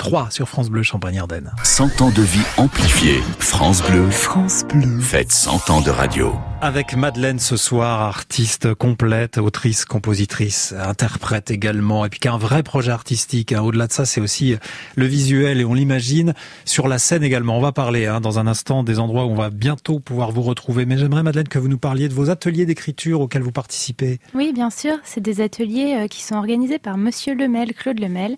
3 0.00 0.30
sur 0.30 0.48
France 0.48 0.70
Bleu 0.70 0.82
Champagne-Ardenne. 0.82 1.52
100 1.62 2.00
ans 2.00 2.10
de 2.10 2.22
vie 2.22 2.40
amplifiée. 2.56 3.20
France 3.38 3.82
Bleu. 3.82 4.08
France 4.10 4.64
Bleu. 4.64 4.98
Faites 4.98 5.30
100 5.30 5.68
ans 5.68 5.82
de 5.82 5.90
radio. 5.90 6.32
Avec 6.62 6.96
Madeleine 6.96 7.38
ce 7.38 7.58
soir, 7.58 8.00
artiste 8.00 8.72
complète, 8.72 9.36
autrice, 9.36 9.84
compositrice, 9.84 10.74
interprète 10.82 11.50
également, 11.50 12.06
et 12.06 12.08
puis 12.08 12.18
qui 12.18 12.28
a 12.28 12.32
un 12.32 12.38
vrai 12.38 12.62
projet 12.62 12.92
artistique. 12.92 13.52
hein. 13.52 13.60
Au-delà 13.60 13.88
de 13.88 13.92
ça, 13.92 14.06
c'est 14.06 14.22
aussi 14.22 14.56
le 14.94 15.04
visuel 15.04 15.60
et 15.60 15.66
on 15.66 15.74
l'imagine 15.74 16.32
sur 16.64 16.88
la 16.88 16.98
scène 16.98 17.22
également. 17.22 17.58
On 17.58 17.62
va 17.62 17.72
parler 17.72 18.06
hein, 18.06 18.22
dans 18.22 18.38
un 18.38 18.46
instant 18.46 18.82
des 18.82 18.98
endroits 19.00 19.26
où 19.26 19.30
on 19.30 19.34
va 19.34 19.50
bientôt 19.50 20.00
pouvoir 20.00 20.32
vous 20.32 20.42
retrouver. 20.42 20.86
Mais 20.86 20.96
j'aimerais 20.96 21.22
Madeleine 21.22 21.48
que 21.48 21.58
vous 21.58 21.68
nous 21.68 21.78
parliez 21.78 22.08
de 22.08 22.14
vos 22.14 22.30
ateliers 22.30 22.64
d'écriture 22.64 23.20
auxquels 23.20 23.42
vous 23.42 23.52
participez. 23.52 24.18
Oui, 24.34 24.52
bien 24.54 24.70
sûr, 24.70 24.96
c'est 25.04 25.20
des 25.20 25.42
ateliers 25.42 26.04
euh, 26.04 26.06
qui 26.08 26.22
sont 26.22 26.36
organisés 26.36 26.78
par 26.78 26.96
Monsieur 26.96 27.34
Lemel, 27.34 27.74
Claude 27.74 28.00
Lemel, 28.00 28.36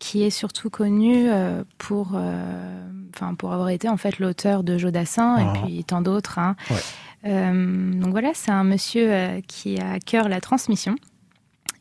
qui 0.00 0.24
est 0.24 0.30
surtout 0.30 0.70
connu 0.70 1.30
euh, 1.30 1.62
pour, 1.78 2.12
euh, 2.14 2.88
enfin, 3.14 3.34
pour 3.34 3.52
avoir 3.52 3.68
été 3.68 3.88
en 3.88 3.96
fait 3.96 4.18
l'auteur 4.18 4.64
de 4.64 4.76
Jodassin 4.78 5.36
Ah. 5.38 5.42
et 5.42 5.62
puis 5.66 5.84
tant 5.84 6.00
d'autres. 6.00 6.40
hein. 6.40 6.56
Ouais. 6.70 6.76
Euh, 7.26 7.92
donc 8.00 8.10
voilà, 8.10 8.30
c'est 8.34 8.50
un 8.50 8.64
monsieur 8.64 9.12
euh, 9.12 9.40
qui 9.46 9.78
a 9.78 9.92
à 9.92 9.98
cœur 10.00 10.28
la 10.28 10.40
transmission. 10.40 10.96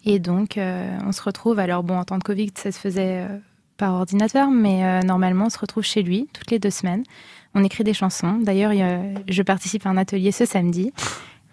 Et 0.05 0.19
donc, 0.19 0.57
euh, 0.57 0.97
on 1.05 1.11
se 1.11 1.21
retrouve. 1.21 1.59
Alors 1.59 1.81
bon, 1.83 1.97
en 1.97 2.03
temps 2.03 2.17
de 2.17 2.23
Covid, 2.23 2.51
ça 2.55 2.71
se 2.71 2.79
faisait 2.79 3.25
par 3.77 3.93
ordinateur, 3.93 4.49
mais 4.51 5.01
normalement, 5.03 5.45
on 5.45 5.49
se 5.49 5.57
retrouve 5.59 5.83
chez 5.83 6.03
lui 6.03 6.27
toutes 6.33 6.51
les 6.51 6.59
deux 6.59 6.69
semaines. 6.69 7.03
On 7.55 7.63
écrit 7.63 7.83
des 7.85 7.93
chansons. 7.93 8.37
D'ailleurs, 8.41 8.71
je 9.27 9.41
participe 9.41 9.85
à 9.85 9.89
un 9.89 9.97
atelier 9.97 10.31
ce 10.33 10.45
samedi. 10.45 10.91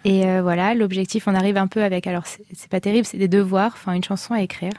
Et 0.05 0.41
voilà, 0.41 0.75
l'objectif, 0.75 1.27
on 1.29 1.35
arrive 1.35 1.57
un 1.57 1.67
peu 1.69 1.83
avec. 1.85 2.07
Alors, 2.09 2.25
c'est 2.27 2.69
pas 2.71 2.81
terrible, 2.81 3.05
c'est 3.07 3.19
des 3.19 3.29
devoirs, 3.29 3.73
enfin 3.75 3.93
une 3.93 4.03
chanson 4.05 4.35
à 4.35 4.43
écrire. 4.43 4.73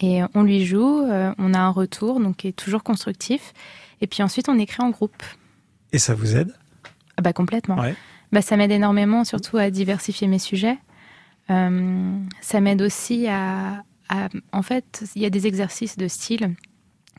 Et 0.00 0.22
euh, 0.22 0.26
on 0.34 0.42
lui 0.42 0.64
joue, 0.64 1.02
euh, 1.02 1.32
on 1.38 1.54
a 1.54 1.58
un 1.58 1.70
retour, 1.70 2.18
donc 2.20 2.38
qui 2.38 2.48
est 2.48 2.52
toujours 2.52 2.82
constructif. 2.82 3.52
Et 4.00 4.06
puis 4.06 4.22
ensuite, 4.22 4.48
on 4.48 4.58
écrit 4.58 4.82
en 4.82 4.90
groupe. 4.90 5.22
Et 5.92 5.98
ça 5.98 6.14
vous 6.14 6.36
aide? 6.36 6.54
Ah 7.16 7.22
bah 7.22 7.32
complètement. 7.32 7.78
Ouais. 7.78 7.94
Bah, 8.32 8.40
ça 8.42 8.56
m'aide 8.56 8.70
énormément, 8.72 9.24
surtout 9.24 9.58
à 9.58 9.70
diversifier 9.70 10.26
mes 10.26 10.38
sujets. 10.38 10.78
Euh, 11.50 12.18
ça 12.40 12.60
m'aide 12.60 12.80
aussi 12.82 13.26
à, 13.28 13.84
à- 14.08 14.28
En 14.52 14.62
fait, 14.62 15.04
il 15.14 15.22
y 15.22 15.26
a 15.26 15.30
des 15.30 15.46
exercices 15.46 15.96
de 15.98 16.08
style 16.08 16.54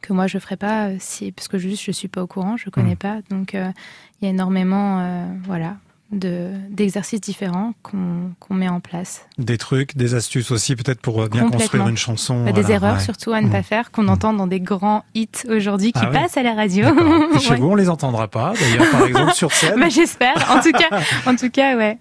que 0.02 0.12
moi 0.12 0.28
je 0.28 0.38
ferais 0.38 0.58
pas 0.58 0.90
si 1.00 1.32
parce 1.32 1.48
que 1.48 1.58
juste 1.58 1.82
je 1.84 1.92
suis 1.92 2.10
pas 2.10 2.22
au 2.24 2.28
courant, 2.28 2.58
je 2.58 2.70
connais 2.70 2.92
Mhm. 2.92 2.96
pas. 2.98 3.22
Donc 3.30 3.56
euh, 3.56 3.72
il 4.20 4.26
y 4.26 4.28
a 4.28 4.32
énormément, 4.32 5.00
euh, 5.00 5.26
voilà, 5.44 5.78
de 6.14 6.52
d'exercices 6.70 7.22
différents 7.22 7.74
qu'on 7.82 8.32
qu'on 8.40 8.54
met 8.54 8.70
en 8.70 8.80
place. 8.80 9.26
Des 9.38 9.58
trucs, 9.58 9.98
des 9.98 10.16
astuces 10.16 10.52
aussi 10.52 10.76
peut-être 10.76 11.02
pour 11.02 11.22
euh, 11.22 11.28
bien 11.28 11.50
construire 11.50 11.88
une 11.88 11.98
chanson. 11.98 12.46
Bah, 12.46 12.52
des 12.52 12.72
erreurs 12.72 13.02
surtout 13.02 13.34
à 13.34 13.42
ne 13.42 13.50
pas 13.50 13.60
mmh. 13.60 13.64
faire 13.64 13.92
qu'on 13.92 14.04
mmh. 14.04 14.10
entend 14.10 14.34
dans 14.34 14.48
des 14.48 14.60
grands 14.60 15.04
hits 15.16 15.30
aujourd'hui 15.50 15.92
qui 15.92 16.02
ah 16.02 16.08
passent 16.08 16.38
à 16.38 16.44
la 16.44 16.54
radio. 16.54 16.86
Chez 17.40 17.56
vous 17.56 17.68
on 17.68 17.76
les 17.76 17.90
entendra 17.90 18.28
pas 18.28 18.54
d'ailleurs 18.60 18.92
par 18.92 19.06
exemple 19.06 19.34
sur 19.34 19.52
scène. 19.52 19.76
bah, 19.80 19.90
j'espère. 19.90 20.36
En 20.50 20.62
tout 20.62 20.72
cas, 20.72 21.00
en 21.26 21.36
tout 21.36 21.50
cas 21.50 21.76
ouais. 21.76 21.98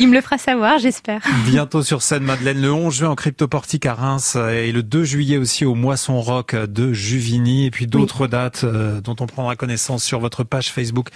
il 0.00 0.08
me 0.08 0.14
le 0.14 0.20
fera 0.20 0.38
savoir, 0.38 0.78
j'espère. 0.78 1.20
Bientôt 1.46 1.82
sur 1.82 2.02
scène 2.02 2.24
Madeleine 2.24 2.60
le 2.60 2.72
11 2.72 2.94
juin 2.94 3.10
en 3.10 3.14
Cryptoportique 3.14 3.86
à 3.86 3.94
Reims 3.94 4.36
et 4.36 4.72
le 4.72 4.82
2 4.82 5.04
juillet 5.04 5.36
aussi 5.36 5.64
au 5.64 5.74
Moisson 5.74 6.20
Rock 6.20 6.54
de 6.54 6.92
Juvigny 6.92 7.66
et 7.66 7.70
puis 7.70 7.86
d'autres 7.86 8.26
dates 8.26 8.64
euh, 8.64 9.00
dont 9.00 9.16
on 9.20 9.26
prendra 9.26 9.56
connaissance 9.56 10.02
sur 10.02 10.20
votre 10.20 10.44
page 10.44 10.72
Facebook. 10.72 11.10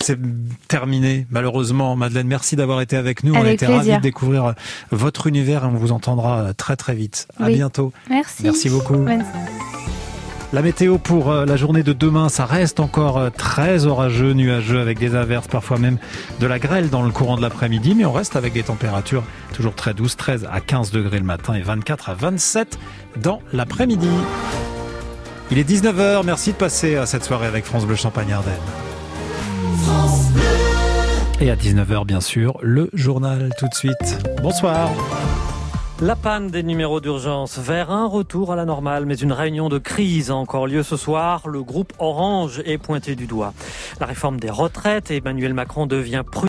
C'est 0.00 0.18
terminé 0.68 1.26
malheureusement. 1.30 1.75
Madeleine, 1.96 2.26
merci 2.26 2.56
d'avoir 2.56 2.80
été 2.80 2.96
avec 2.96 3.24
nous. 3.24 3.34
on 3.34 3.42
a 3.42 3.50
été 3.50 3.66
ravis 3.66 3.92
de 3.92 4.00
découvrir 4.00 4.54
votre 4.90 5.26
univers 5.26 5.64
et 5.64 5.66
on 5.66 5.72
vous 5.72 5.92
entendra 5.92 6.54
très 6.54 6.76
très 6.76 6.94
vite. 6.94 7.28
À 7.40 7.48
bientôt. 7.48 7.92
Merci. 8.10 8.42
Merci 8.44 8.70
beaucoup. 8.70 9.04
La 10.52 10.62
météo 10.62 10.96
pour 10.96 11.30
euh, 11.30 11.44
la 11.44 11.56
journée 11.56 11.82
de 11.82 11.92
demain, 11.92 12.28
ça 12.28 12.46
reste 12.46 12.78
encore 12.78 13.18
euh, 13.18 13.30
très 13.30 13.84
orageux, 13.84 14.32
nuageux, 14.32 14.80
avec 14.80 14.98
des 14.98 15.16
averses, 15.16 15.48
parfois 15.48 15.76
même 15.76 15.98
de 16.38 16.46
la 16.46 16.60
grêle 16.60 16.88
dans 16.88 17.02
le 17.02 17.10
courant 17.10 17.36
de 17.36 17.42
l'après-midi, 17.42 17.96
mais 17.96 18.04
on 18.04 18.12
reste 18.12 18.36
avec 18.36 18.52
des 18.52 18.62
températures 18.62 19.24
toujours 19.52 19.74
très 19.74 19.92
douces, 19.92 20.16
13 20.16 20.48
à 20.50 20.60
15 20.60 20.92
degrés 20.92 21.18
le 21.18 21.24
matin 21.24 21.54
et 21.54 21.62
24 21.62 22.10
à 22.10 22.14
27 22.14 22.78
dans 23.20 23.40
l'après-midi. 23.52 24.08
Il 25.50 25.58
est 25.58 25.68
19h, 25.68 26.24
merci 26.24 26.52
de 26.52 26.56
passer 26.56 26.94
à 26.94 27.06
cette 27.06 27.24
soirée 27.24 27.46
avec 27.46 27.64
France 27.64 27.84
Bleu 27.84 27.96
Champagne 27.96 28.32
Ardenne. 28.32 28.54
Et 31.38 31.50
à 31.50 31.54
19h 31.54 32.06
bien 32.06 32.22
sûr, 32.22 32.56
le 32.62 32.88
journal 32.94 33.50
tout 33.58 33.68
de 33.68 33.74
suite. 33.74 34.18
Bonsoir. 34.42 34.90
La 36.02 36.14
panne 36.14 36.48
des 36.48 36.62
numéros 36.62 37.00
d'urgence 37.00 37.58
vers 37.58 37.90
un 37.90 38.06
retour 38.06 38.52
à 38.52 38.56
la 38.56 38.66
normale, 38.66 39.06
mais 39.06 39.14
une 39.14 39.32
réunion 39.32 39.70
de 39.70 39.78
crise 39.78 40.30
a 40.30 40.34
encore 40.34 40.66
lieu 40.66 40.82
ce 40.82 40.98
soir. 40.98 41.48
Le 41.48 41.62
groupe 41.62 41.94
Orange 41.98 42.62
est 42.66 42.76
pointé 42.76 43.16
du 43.16 43.26
doigt. 43.26 43.54
La 43.98 44.04
réforme 44.04 44.38
des 44.38 44.50
retraites, 44.50 45.10
Emmanuel 45.10 45.54
Macron 45.54 45.86
devient 45.86 46.22